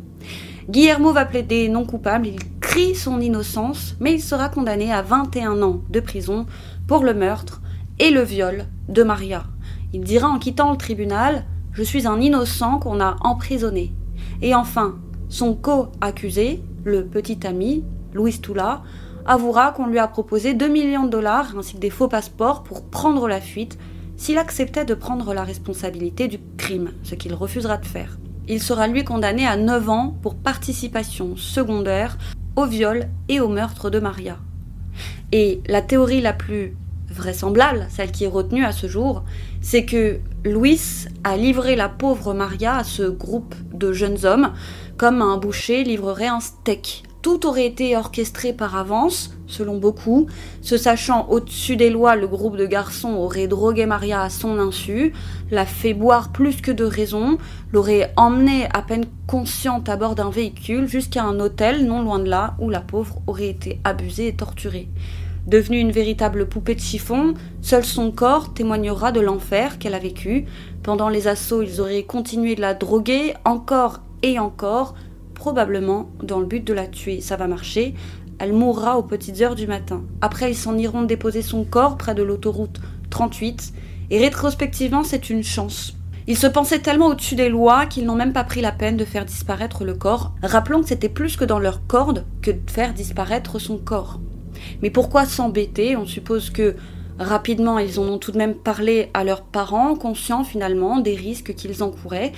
Guillermo 0.68 1.12
va 1.12 1.24
plaider 1.24 1.70
non 1.70 1.86
coupable, 1.86 2.26
il 2.26 2.38
crie 2.60 2.94
son 2.94 3.20
innocence, 3.20 3.96
mais 4.00 4.12
il 4.12 4.20
sera 4.20 4.50
condamné 4.50 4.92
à 4.92 5.00
21 5.00 5.62
ans 5.62 5.80
de 5.88 6.00
prison 6.00 6.44
pour 6.86 7.04
le 7.04 7.14
meurtre 7.14 7.62
et 7.98 8.10
le 8.10 8.20
viol 8.20 8.66
de 8.88 9.02
Maria. 9.02 9.44
Il 9.94 10.02
dira 10.02 10.28
en 10.28 10.38
quittant 10.38 10.70
le 10.70 10.76
tribunal 10.76 11.46
Je 11.72 11.82
suis 11.82 12.06
un 12.06 12.20
innocent 12.20 12.80
qu'on 12.80 13.00
a 13.00 13.16
emprisonné. 13.22 13.94
Et 14.42 14.54
enfin, 14.54 14.96
son 15.30 15.54
co-accusé, 15.54 16.62
le 16.84 17.06
petit 17.06 17.46
ami, 17.46 17.82
Louis 18.12 18.38
Toula, 18.38 18.82
avouera 19.28 19.72
qu'on 19.72 19.86
lui 19.86 19.98
a 19.98 20.08
proposé 20.08 20.54
2 20.54 20.68
millions 20.68 21.04
de 21.04 21.10
dollars 21.10 21.54
ainsi 21.56 21.74
que 21.74 21.80
des 21.80 21.90
faux 21.90 22.08
passeports 22.08 22.62
pour 22.62 22.82
prendre 22.84 23.28
la 23.28 23.40
fuite 23.40 23.78
s'il 24.16 24.38
acceptait 24.38 24.86
de 24.86 24.94
prendre 24.94 25.34
la 25.34 25.44
responsabilité 25.44 26.26
du 26.26 26.38
crime, 26.56 26.90
ce 27.04 27.14
qu'il 27.14 27.34
refusera 27.34 27.76
de 27.76 27.86
faire. 27.86 28.18
Il 28.48 28.62
sera 28.62 28.88
lui 28.88 29.04
condamné 29.04 29.46
à 29.46 29.56
9 29.56 29.90
ans 29.90 30.16
pour 30.22 30.34
participation 30.34 31.36
secondaire 31.36 32.16
au 32.56 32.64
viol 32.64 33.06
et 33.28 33.38
au 33.38 33.48
meurtre 33.48 33.90
de 33.90 34.00
Maria. 34.00 34.38
Et 35.30 35.60
la 35.68 35.82
théorie 35.82 36.22
la 36.22 36.32
plus 36.32 36.74
vraisemblable, 37.10 37.86
celle 37.90 38.10
qui 38.10 38.24
est 38.24 38.28
retenue 38.28 38.64
à 38.64 38.72
ce 38.72 38.86
jour, 38.86 39.24
c'est 39.60 39.84
que 39.84 40.20
Louis 40.44 40.80
a 41.22 41.36
livré 41.36 41.76
la 41.76 41.90
pauvre 41.90 42.32
Maria 42.32 42.76
à 42.76 42.84
ce 42.84 43.02
groupe 43.02 43.54
de 43.74 43.92
jeunes 43.92 44.24
hommes 44.24 44.52
comme 44.96 45.20
un 45.20 45.36
boucher 45.36 45.84
livrerait 45.84 46.28
un 46.28 46.40
steak. 46.40 47.04
Tout 47.28 47.46
aurait 47.46 47.66
été 47.66 47.94
orchestré 47.94 48.54
par 48.54 48.74
avance, 48.74 49.34
selon 49.46 49.76
beaucoup. 49.76 50.28
Se 50.62 50.78
sachant 50.78 51.28
au-dessus 51.28 51.76
des 51.76 51.90
lois, 51.90 52.16
le 52.16 52.26
groupe 52.26 52.56
de 52.56 52.64
garçons 52.64 53.12
aurait 53.16 53.48
drogué 53.48 53.84
Maria 53.84 54.22
à 54.22 54.30
son 54.30 54.58
insu, 54.58 55.12
l'a 55.50 55.66
fait 55.66 55.92
boire 55.92 56.32
plus 56.32 56.62
que 56.62 56.72
de 56.72 56.84
raison, 56.84 57.36
l'aurait 57.70 58.14
emmenée 58.16 58.66
à 58.72 58.80
peine 58.80 59.04
consciente 59.26 59.90
à 59.90 59.96
bord 59.96 60.14
d'un 60.14 60.30
véhicule 60.30 60.88
jusqu'à 60.88 61.22
un 61.22 61.38
hôtel 61.38 61.84
non 61.84 62.00
loin 62.00 62.18
de 62.18 62.30
là 62.30 62.56
où 62.60 62.70
la 62.70 62.80
pauvre 62.80 63.20
aurait 63.26 63.48
été 63.48 63.78
abusée 63.84 64.28
et 64.28 64.34
torturée. 64.34 64.88
Devenue 65.46 65.80
une 65.80 65.92
véritable 65.92 66.48
poupée 66.48 66.76
de 66.76 66.80
chiffon, 66.80 67.34
seul 67.60 67.84
son 67.84 68.10
corps 68.10 68.54
témoignera 68.54 69.12
de 69.12 69.20
l'enfer 69.20 69.78
qu'elle 69.78 69.94
a 69.94 69.98
vécu. 69.98 70.46
Pendant 70.82 71.10
les 71.10 71.28
assauts, 71.28 71.60
ils 71.60 71.82
auraient 71.82 72.04
continué 72.04 72.54
de 72.54 72.62
la 72.62 72.72
droguer 72.72 73.34
encore 73.44 74.00
et 74.22 74.38
encore, 74.38 74.94
probablement 75.38 76.10
dans 76.22 76.40
le 76.40 76.46
but 76.46 76.64
de 76.64 76.74
la 76.74 76.86
tuer. 76.86 77.22
Ça 77.22 77.36
va 77.36 77.46
marcher. 77.46 77.94
Elle 78.38 78.52
mourra 78.52 78.98
aux 78.98 79.02
petites 79.02 79.40
heures 79.40 79.54
du 79.54 79.66
matin. 79.66 80.02
Après, 80.20 80.50
ils 80.50 80.56
s'en 80.56 80.76
iront 80.76 81.04
déposer 81.04 81.42
son 81.42 81.64
corps 81.64 81.96
près 81.96 82.14
de 82.14 82.22
l'autoroute 82.22 82.80
38. 83.10 83.72
Et 84.10 84.18
rétrospectivement, 84.18 85.04
c'est 85.04 85.30
une 85.30 85.42
chance. 85.42 85.94
Ils 86.26 86.36
se 86.36 86.46
pensaient 86.46 86.80
tellement 86.80 87.06
au-dessus 87.06 87.36
des 87.36 87.48
lois 87.48 87.86
qu'ils 87.86 88.04
n'ont 88.04 88.14
même 88.14 88.34
pas 88.34 88.44
pris 88.44 88.60
la 88.60 88.72
peine 88.72 88.98
de 88.98 89.04
faire 89.04 89.24
disparaître 89.24 89.84
le 89.84 89.94
corps. 89.94 90.34
Rappelons 90.42 90.82
que 90.82 90.88
c'était 90.88 91.08
plus 91.08 91.36
que 91.36 91.44
dans 91.44 91.58
leur 91.58 91.86
corde 91.86 92.26
que 92.42 92.50
de 92.50 92.70
faire 92.70 92.92
disparaître 92.92 93.58
son 93.58 93.78
corps. 93.78 94.20
Mais 94.82 94.90
pourquoi 94.90 95.24
s'embêter? 95.24 95.96
On 95.96 96.04
suppose 96.04 96.50
que 96.50 96.76
rapidement 97.18 97.78
ils 97.78 97.98
en 97.98 98.04
ont 98.04 98.18
tout 98.18 98.32
de 98.32 98.38
même 98.38 98.54
parlé 98.54 99.10
à 99.14 99.24
leurs 99.24 99.42
parents, 99.42 99.94
conscients 99.94 100.44
finalement 100.44 101.00
des 101.00 101.14
risques 101.14 101.54
qu'ils 101.54 101.82
encouraient. 101.82 102.32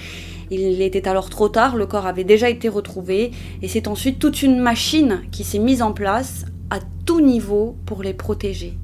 Il 0.51 0.83
était 0.83 1.07
alors 1.07 1.31
trop 1.31 1.49
tard, 1.49 1.77
le 1.77 1.87
corps 1.87 2.07
avait 2.07 2.25
déjà 2.25 2.51
été 2.51 2.69
retrouvé, 2.69 3.31
et 3.63 3.69
c'est 3.69 3.87
ensuite 3.87 4.19
toute 4.19 4.43
une 4.43 4.59
machine 4.59 5.21
qui 5.31 5.45
s'est 5.45 5.61
mise 5.61 5.81
en 5.81 5.93
place 5.93 6.45
à 6.71 6.79
tout 7.07 7.21
niveau 7.21 7.77
pour 7.87 8.03
les 8.03 8.15
protéger. 8.15 8.75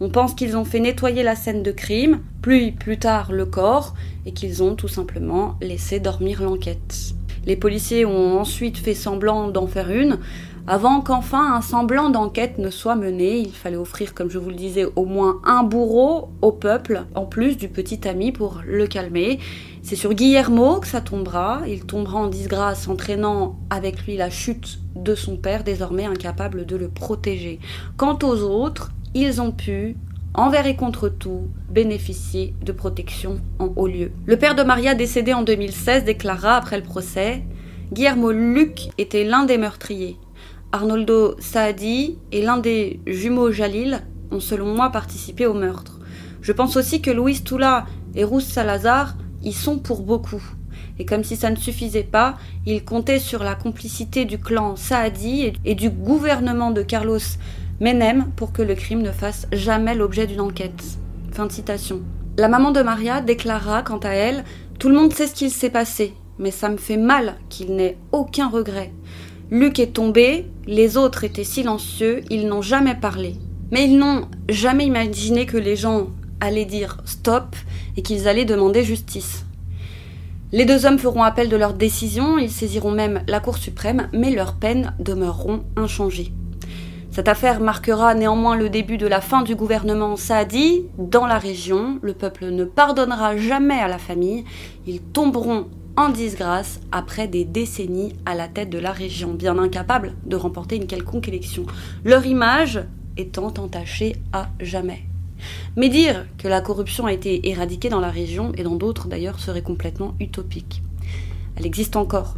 On 0.00 0.10
pense 0.10 0.34
qu'ils 0.34 0.56
ont 0.56 0.64
fait 0.64 0.80
nettoyer 0.80 1.22
la 1.22 1.36
scène 1.36 1.62
de 1.62 1.70
crime, 1.70 2.20
puis 2.42 2.72
plus 2.72 2.98
tard 2.98 3.32
le 3.32 3.46
corps, 3.46 3.94
et 4.26 4.32
qu'ils 4.32 4.62
ont 4.62 4.74
tout 4.74 4.88
simplement 4.88 5.56
laissé 5.62 6.00
dormir 6.00 6.42
l'enquête. 6.42 7.14
Les 7.46 7.56
policiers 7.56 8.04
ont 8.06 8.40
ensuite 8.40 8.78
fait 8.78 8.94
semblant 8.94 9.48
d'en 9.48 9.66
faire 9.66 9.90
une, 9.90 10.18
avant 10.66 11.02
qu'enfin 11.02 11.54
un 11.54 11.60
semblant 11.60 12.08
d'enquête 12.08 12.56
ne 12.56 12.70
soit 12.70 12.96
mené, 12.96 13.36
il 13.36 13.52
fallait 13.52 13.76
offrir, 13.76 14.14
comme 14.14 14.30
je 14.30 14.38
vous 14.38 14.48
le 14.48 14.56
disais, 14.56 14.86
au 14.96 15.04
moins 15.04 15.40
un 15.44 15.62
bourreau 15.62 16.30
au 16.40 16.52
peuple, 16.52 17.04
en 17.14 17.26
plus 17.26 17.58
du 17.58 17.68
petit 17.68 18.08
ami 18.08 18.32
pour 18.32 18.62
le 18.66 18.86
calmer. 18.86 19.38
C'est 19.82 19.94
sur 19.94 20.14
Guillermo 20.14 20.80
que 20.80 20.86
ça 20.86 21.02
tombera. 21.02 21.60
Il 21.66 21.84
tombera 21.84 22.18
en 22.18 22.28
disgrâce, 22.28 22.88
entraînant 22.88 23.58
avec 23.68 24.06
lui 24.06 24.16
la 24.16 24.30
chute 24.30 24.78
de 24.96 25.14
son 25.14 25.36
père, 25.36 25.64
désormais 25.64 26.06
incapable 26.06 26.64
de 26.64 26.76
le 26.76 26.88
protéger. 26.88 27.60
Quant 27.98 28.18
aux 28.22 28.40
autres, 28.40 28.90
ils 29.12 29.42
ont 29.42 29.52
pu, 29.52 29.98
envers 30.32 30.66
et 30.66 30.76
contre 30.76 31.10
tout, 31.10 31.42
bénéficier 31.68 32.54
de 32.64 32.72
protection 32.72 33.38
en 33.58 33.70
haut 33.76 33.86
lieu. 33.86 34.12
Le 34.24 34.38
père 34.38 34.54
de 34.54 34.62
Maria, 34.62 34.94
décédé 34.94 35.34
en 35.34 35.42
2016, 35.42 36.04
déclara 36.04 36.56
après 36.56 36.78
le 36.78 36.84
procès 36.84 37.42
Guillermo 37.92 38.32
Luc 38.32 38.88
était 38.96 39.24
l'un 39.24 39.44
des 39.44 39.58
meurtriers. 39.58 40.16
Arnoldo 40.74 41.36
Saadi 41.38 42.18
et 42.32 42.42
l'un 42.42 42.56
des 42.56 42.98
jumeaux 43.06 43.52
Jalil 43.52 44.02
ont 44.32 44.40
selon 44.40 44.74
moi 44.74 44.90
participé 44.90 45.46
au 45.46 45.54
meurtre. 45.54 46.00
Je 46.42 46.50
pense 46.50 46.76
aussi 46.76 47.00
que 47.00 47.12
Luis 47.12 47.44
Tula 47.44 47.86
et 48.16 48.24
Rousse 48.24 48.46
Salazar 48.48 49.14
y 49.44 49.52
sont 49.52 49.78
pour 49.78 50.02
beaucoup. 50.02 50.42
Et 50.98 51.04
comme 51.04 51.22
si 51.22 51.36
ça 51.36 51.50
ne 51.50 51.54
suffisait 51.54 52.02
pas, 52.02 52.34
ils 52.66 52.84
comptaient 52.84 53.20
sur 53.20 53.44
la 53.44 53.54
complicité 53.54 54.24
du 54.24 54.36
clan 54.36 54.74
Saadi 54.74 55.52
et 55.64 55.76
du 55.76 55.90
gouvernement 55.90 56.72
de 56.72 56.82
Carlos 56.82 57.20
Menem 57.80 58.32
pour 58.34 58.52
que 58.52 58.62
le 58.62 58.74
crime 58.74 59.02
ne 59.02 59.12
fasse 59.12 59.46
jamais 59.52 59.94
l'objet 59.94 60.26
d'une 60.26 60.40
enquête. 60.40 60.98
Fin 61.30 61.46
de 61.46 61.52
citation. 61.52 62.00
La 62.36 62.48
maman 62.48 62.72
de 62.72 62.82
Maria 62.82 63.20
déclara 63.20 63.82
quant 63.82 63.98
à 63.98 64.10
elle 64.10 64.42
Tout 64.80 64.88
le 64.88 64.96
monde 64.96 65.12
sait 65.12 65.28
ce 65.28 65.34
qu'il 65.34 65.52
s'est 65.52 65.70
passé, 65.70 66.14
mais 66.40 66.50
ça 66.50 66.68
me 66.68 66.78
fait 66.78 66.96
mal 66.96 67.36
qu'il 67.48 67.76
n'ait 67.76 67.96
aucun 68.10 68.48
regret. 68.48 68.92
Luc 69.52 69.78
est 69.78 69.92
tombé, 69.92 70.50
les 70.66 70.96
autres 70.96 71.24
étaient 71.24 71.44
silencieux, 71.44 72.22
ils 72.30 72.46
n'ont 72.46 72.62
jamais 72.62 72.94
parlé. 72.94 73.36
Mais 73.70 73.84
ils 73.84 73.98
n'ont 73.98 74.28
jamais 74.48 74.86
imaginé 74.86 75.46
que 75.46 75.56
les 75.56 75.76
gens 75.76 76.08
allaient 76.40 76.64
dire 76.64 76.98
stop 77.04 77.56
et 77.96 78.02
qu'ils 78.02 78.28
allaient 78.28 78.44
demander 78.44 78.84
justice. 78.84 79.44
Les 80.52 80.64
deux 80.64 80.86
hommes 80.86 80.98
feront 80.98 81.22
appel 81.22 81.48
de 81.48 81.56
leur 81.56 81.74
décision, 81.74 82.38
ils 82.38 82.50
saisiront 82.50 82.92
même 82.92 83.22
la 83.26 83.40
Cour 83.40 83.56
suprême, 83.56 84.08
mais 84.12 84.30
leurs 84.30 84.54
peines 84.54 84.94
demeureront 85.00 85.64
inchangées. 85.76 86.32
Cette 87.10 87.28
affaire 87.28 87.60
marquera 87.60 88.14
néanmoins 88.14 88.56
le 88.56 88.68
début 88.68 88.98
de 88.98 89.06
la 89.06 89.20
fin 89.20 89.42
du 89.42 89.54
gouvernement 89.54 90.16
Saadi 90.16 90.82
dans 90.98 91.26
la 91.26 91.38
région. 91.38 92.00
Le 92.02 92.12
peuple 92.12 92.46
ne 92.46 92.64
pardonnera 92.64 93.36
jamais 93.36 93.78
à 93.78 93.86
la 93.86 93.98
famille. 93.98 94.44
Ils 94.86 95.00
tomberont 95.00 95.68
en 95.96 96.08
disgrâce 96.08 96.80
après 96.92 97.28
des 97.28 97.44
décennies 97.44 98.14
à 98.26 98.34
la 98.34 98.48
tête 98.48 98.70
de 98.70 98.78
la 98.78 98.92
région, 98.92 99.32
bien 99.32 99.58
incapables 99.58 100.14
de 100.26 100.36
remporter 100.36 100.76
une 100.76 100.86
quelconque 100.86 101.28
élection, 101.28 101.66
leur 102.04 102.26
image 102.26 102.82
étant 103.16 103.52
entachée 103.58 104.16
à 104.32 104.48
jamais. 104.60 105.02
Mais 105.76 105.88
dire 105.88 106.26
que 106.38 106.48
la 106.48 106.60
corruption 106.60 107.06
a 107.06 107.12
été 107.12 107.48
éradiquée 107.48 107.88
dans 107.88 108.00
la 108.00 108.10
région 108.10 108.52
et 108.56 108.62
dans 108.62 108.76
d'autres 108.76 109.08
d'ailleurs 109.08 109.40
serait 109.40 109.62
complètement 109.62 110.14
utopique. 110.20 110.82
Elle 111.56 111.66
existe 111.66 111.96
encore. 111.96 112.34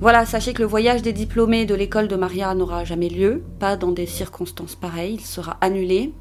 Voilà, 0.00 0.26
sachez 0.26 0.52
que 0.52 0.62
le 0.62 0.68
voyage 0.68 1.02
des 1.02 1.12
diplômés 1.12 1.66
de 1.66 1.74
l'école 1.74 2.08
de 2.08 2.16
Maria 2.16 2.54
n'aura 2.54 2.84
jamais 2.84 3.08
lieu, 3.08 3.42
pas 3.58 3.76
dans 3.76 3.92
des 3.92 4.06
circonstances 4.06 4.74
pareilles, 4.74 5.14
il 5.14 5.20
sera 5.20 5.56
annulé. 5.60 6.12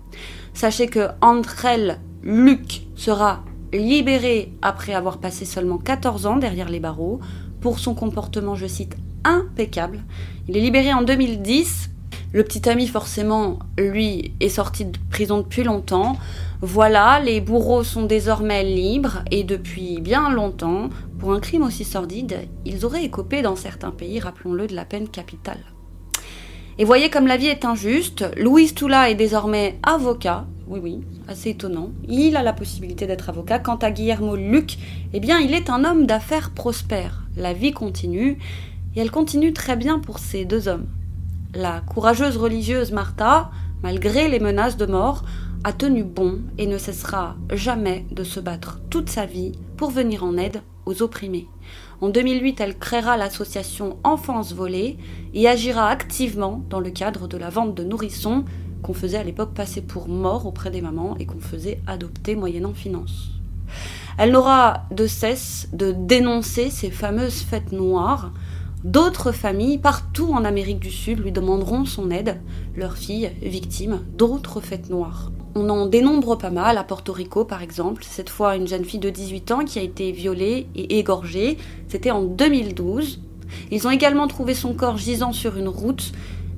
Sachez 0.54 0.88
que 0.88 1.10
Andrel 1.22 2.00
Luc 2.22 2.84
sera 2.96 3.44
libéré 3.74 4.54
après 4.62 4.94
avoir 4.94 5.18
passé 5.18 5.46
seulement 5.46 5.78
14 5.78 6.26
ans 6.26 6.38
derrière 6.38 6.70
les 6.70 6.80
barreaux 6.80 7.20
pour 7.60 7.80
son 7.80 7.96
comportement, 7.96 8.56
je 8.56 8.68
cite, 8.68 8.96
impeccable. 9.24 10.04
Il 10.48 10.58
est 10.58 10.62
libéré 10.62 10.94
en 10.94 11.02
2010. 11.02 11.90
Le 12.34 12.44
petit 12.44 12.68
ami, 12.68 12.88
forcément, 12.88 13.60
lui, 13.78 14.34
est 14.40 14.50
sorti 14.50 14.86
de 14.86 14.98
prison 15.10 15.38
depuis 15.38 15.64
longtemps. 15.64 16.18
Voilà, 16.62 17.20
les 17.20 17.42
bourreaux 17.42 17.84
sont 17.84 18.04
désormais 18.04 18.64
libres 18.64 19.24
et 19.32 19.44
depuis 19.44 20.02
bien 20.02 20.30
longtemps, 20.30 20.90
pour 21.20 21.32
un 21.32 21.40
crime 21.40 21.62
aussi 21.62 21.86
sordide, 21.86 22.50
ils 22.66 22.86
auraient 22.86 23.06
écopé 23.06 23.42
dans 23.42 23.56
certains 23.56 23.92
pays, 23.92 24.20
rappelons-le, 24.20 24.68
de 24.68 24.76
la 24.76 24.84
peine 24.84 25.08
capitale. 25.08 25.64
Et 26.78 26.86
voyez 26.86 27.10
comme 27.10 27.28
la 27.28 27.38
vie 27.38 27.48
est 27.48 27.66
injuste, 27.66 28.26
Louis 28.36 28.74
Toula 28.74 29.10
est 29.10 29.16
désormais 29.16 29.80
avocat, 29.84 30.46
oui 30.68 30.80
oui, 30.82 31.02
assez 31.28 31.52
étonnant, 31.52 31.92
il 32.08 32.36
a 32.36 32.44
la 32.44 32.54
possibilité 32.54 33.06
d'être 33.06 33.30
avocat. 33.30 33.60
Quant 33.60 33.76
à 33.76 33.92
Guillermo 33.92 34.36
Luc, 34.36 34.78
eh 35.14 35.20
bien 35.20 35.40
il 35.40 35.54
est 35.54 35.70
un 35.70 35.84
homme 35.84 36.06
d'affaires 36.06 36.52
prospère. 36.52 37.24
La 37.36 37.54
vie 37.54 37.72
continue, 37.72 38.38
et 38.96 39.00
elle 39.00 39.12
continue 39.12 39.54
très 39.54 39.76
bien 39.76 40.00
pour 40.00 40.20
ces 40.20 40.46
deux 40.46 40.68
hommes. 40.68 40.88
La 41.54 41.82
courageuse 41.82 42.38
religieuse 42.38 42.92
Martha, 42.92 43.52
malgré 43.82 44.28
les 44.28 44.40
menaces 44.40 44.78
de 44.78 44.86
mort, 44.86 45.24
a 45.64 45.74
tenu 45.74 46.04
bon 46.04 46.40
et 46.58 46.68
ne 46.68 46.78
cessera 46.78 47.36
jamais 47.52 48.06
de 48.12 48.24
se 48.24 48.40
battre 48.40 48.80
toute 48.90 49.10
sa 49.10 49.26
vie 49.26 49.54
pour 49.78 49.92
venir 49.92 50.24
en 50.24 50.38
aide 50.38 50.62
aux 50.86 51.02
opprimés. 51.02 51.48
En 52.02 52.10
2008, 52.10 52.60
elle 52.60 52.78
créera 52.78 53.16
l'association 53.16 53.98
Enfance 54.04 54.54
Volée 54.54 54.98
et 55.34 55.48
agira 55.48 55.88
activement 55.88 56.62
dans 56.70 56.82
le 56.82 56.90
cadre 56.90 57.28
de 57.28 57.38
la 57.38 57.50
vente 57.50 57.76
de 57.76 57.84
nourrissons 57.84 58.44
qu'on 58.84 58.94
faisait 58.94 59.18
à 59.18 59.24
l'époque 59.24 59.54
passer 59.54 59.82
pour 59.82 60.08
morts 60.08 60.46
auprès 60.46 60.70
des 60.70 60.82
mamans 60.82 61.16
et 61.20 61.26
qu'on 61.26 61.40
faisait 61.40 61.82
adopter 61.88 62.36
moyennant 62.36 62.74
finance. 62.74 63.30
Elle 64.18 64.32
n'aura 64.32 64.84
de 64.92 65.08
cesse 65.08 65.70
de 65.74 65.92
dénoncer 65.92 66.70
ces 66.70 66.92
fameuses 66.92 67.42
fêtes 67.42 67.72
noires. 67.72 68.32
D'autres 68.84 69.32
familles 69.32 69.78
partout 69.78 70.32
en 70.34 70.44
Amérique 70.44 70.80
du 70.80 70.92
Sud 70.92 71.20
lui 71.20 71.32
demanderont 71.32 71.86
son 71.86 72.12
aide, 72.12 72.42
leurs 72.76 72.98
filles 72.98 73.32
victimes 73.42 74.02
d'autres 74.18 74.60
fêtes 74.60 74.90
noires. 74.90 75.32
On 75.56 75.70
en 75.70 75.86
dénombre 75.86 76.38
pas 76.38 76.50
mal, 76.50 76.78
à 76.78 76.84
Porto 76.84 77.14
Rico 77.14 77.46
par 77.46 77.62
exemple, 77.62 78.04
cette 78.08 78.30
fois 78.30 78.56
une 78.56 78.68
jeune 78.68 78.86
fille 78.86 79.00
de 79.00 79.10
18 79.10 79.52
ans 79.52 79.64
qui 79.66 79.80
a 79.80 79.84
été 79.84 80.12
violée 80.12 80.68
et 80.76 81.00
égorgée, 81.00 81.58
c'était 81.88 82.12
en 82.12 82.24
2012. 82.24 83.22
Ils 83.72 83.88
ont 83.88 83.92
également 83.92 84.28
trouvé 84.28 84.54
son 84.54 84.74
corps 84.74 84.98
gisant 84.98 85.32
sur 85.32 85.58
une 85.58 85.68
route, 85.68 86.12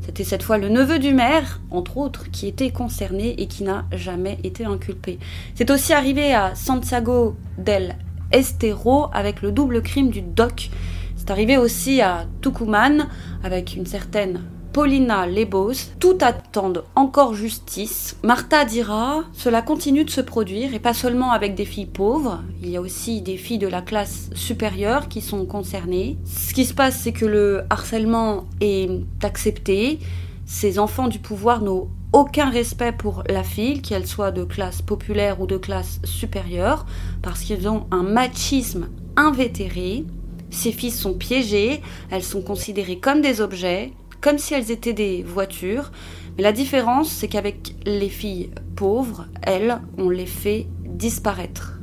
c'était 0.06 0.24
cette 0.24 0.44
fois 0.44 0.60
le 0.60 0.70
neveu 0.70 1.00
du 1.00 1.14
maire, 1.14 1.62
entre 1.72 1.98
autres, 1.98 2.30
qui 2.30 2.48
était 2.48 2.70
concerné 2.70 3.42
et 3.42 3.48
qui 3.48 3.64
n'a 3.64 3.86
jamais 3.92 4.38
été 4.44 4.64
inculpé. 4.64 5.18
C'est 5.56 5.72
aussi 5.72 5.94
arrivé 5.94 6.32
à 6.32 6.54
Santiago 6.54 7.36
del 7.58 7.96
Estero 8.32 9.08
avec 9.14 9.42
le 9.42 9.52
double 9.52 9.82
crime 9.82 10.12
du 10.12 10.22
doc. 10.22 10.70
C'est 11.16 11.32
arrivé 11.32 11.58
aussi 11.58 12.02
à 12.02 12.28
Tucumán 12.42 13.08
avec 13.44 13.76
une 13.76 13.88
certaine 13.88 14.44
Paulina 14.76 15.26
Lebos, 15.26 15.94
tout 16.02 16.18
attendent 16.20 16.84
encore 16.96 17.34
justice. 17.34 18.18
Martha 18.24 18.66
dira 18.66 19.24
Cela 19.32 19.62
continue 19.62 20.04
de 20.04 20.10
se 20.10 20.20
produire, 20.20 20.74
et 20.74 20.80
pas 20.80 20.94
seulement 20.94 21.32
avec 21.32 21.56
des 21.56 21.64
filles 21.64 21.86
pauvres, 21.86 22.44
il 22.62 22.72
y 22.72 22.76
a 22.76 22.82
aussi 22.82 23.22
des 23.22 23.38
filles 23.38 23.58
de 23.58 23.70
la 23.70 23.82
classe 23.82 24.30
supérieure 24.34 25.08
qui 25.08 25.22
sont 25.22 25.46
concernées. 25.46 26.18
Ce 26.26 26.54
qui 26.54 26.66
se 26.66 26.74
passe, 26.74 27.00
c'est 27.00 27.14
que 27.14 27.26
le 27.26 27.64
harcèlement 27.70 28.48
est 28.60 28.90
accepté. 29.24 30.00
Ces 30.46 30.78
enfants 30.78 31.08
du 31.08 31.20
pouvoir 31.20 31.62
n'ont 31.62 31.88
aucun 32.12 32.50
respect 32.50 32.92
pour 32.92 33.24
la 33.30 33.44
fille, 33.44 33.82
qu'elle 33.82 34.06
soit 34.06 34.32
de 34.32 34.44
classe 34.44 34.82
populaire 34.82 35.40
ou 35.40 35.48
de 35.48 35.56
classe 35.56 36.02
supérieure, 36.04 36.86
parce 37.22 37.44
qu'ils 37.44 37.70
ont 37.70 37.88
un 37.92 38.04
machisme 38.04 38.90
invétéré. 39.16 40.04
Ces 40.50 40.74
filles 40.74 40.92
sont 40.92 41.14
piégées, 41.14 41.82
elles 42.12 42.24
sont 42.24 42.42
considérées 42.42 43.00
comme 43.00 43.22
des 43.22 43.40
objets, 43.40 43.94
comme 44.26 44.40
si 44.40 44.56
elles 44.56 44.72
étaient 44.72 44.92
des 44.92 45.22
voitures. 45.22 45.92
Mais 46.36 46.42
la 46.42 46.52
différence, 46.52 47.10
c'est 47.10 47.28
qu'avec 47.28 47.76
les 47.86 48.10
filles 48.10 48.50
pauvres, 48.76 49.28
elles, 49.44 49.80
on 50.00 50.10
les 50.10 50.26
fait 50.26 50.66
disparaître. 50.84 51.80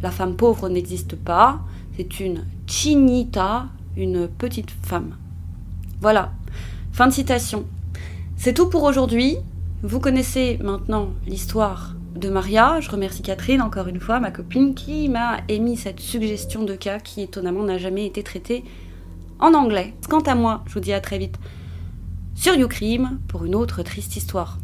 La 0.00 0.12
femme 0.12 0.36
pauvre 0.36 0.68
n'existe 0.68 1.16
pas, 1.16 1.58
c'est 1.96 2.20
une 2.20 2.44
chinita, 2.68 3.66
une 3.96 4.28
petite 4.28 4.70
femme. 4.70 5.16
Voilà, 6.00 6.30
fin 6.92 7.08
de 7.08 7.12
citation. 7.12 7.64
C'est 8.36 8.54
tout 8.54 8.68
pour 8.68 8.84
aujourd'hui. 8.84 9.38
Vous 9.82 9.98
connaissez 9.98 10.60
maintenant 10.62 11.08
l'histoire 11.26 11.96
de 12.14 12.28
Maria. 12.28 12.78
Je 12.78 12.88
remercie 12.88 13.22
Catherine 13.22 13.62
encore 13.62 13.88
une 13.88 13.98
fois, 13.98 14.20
ma 14.20 14.30
copine, 14.30 14.76
qui 14.76 15.08
m'a 15.08 15.38
émis 15.48 15.76
cette 15.76 15.98
suggestion 15.98 16.62
de 16.62 16.76
cas 16.76 17.00
qui 17.00 17.22
étonnamment 17.22 17.64
n'a 17.64 17.78
jamais 17.78 18.06
été 18.06 18.22
traitée 18.22 18.62
en 19.40 19.54
anglais. 19.54 19.92
Quant 20.08 20.20
à 20.20 20.36
moi, 20.36 20.62
je 20.68 20.74
vous 20.74 20.80
dis 20.80 20.92
à 20.92 21.00
très 21.00 21.18
vite 21.18 21.36
sur 22.40 22.54
YouCrime 22.54 23.20
pour 23.28 23.44
une 23.44 23.54
autre 23.54 23.82
triste 23.82 24.16
histoire. 24.16 24.56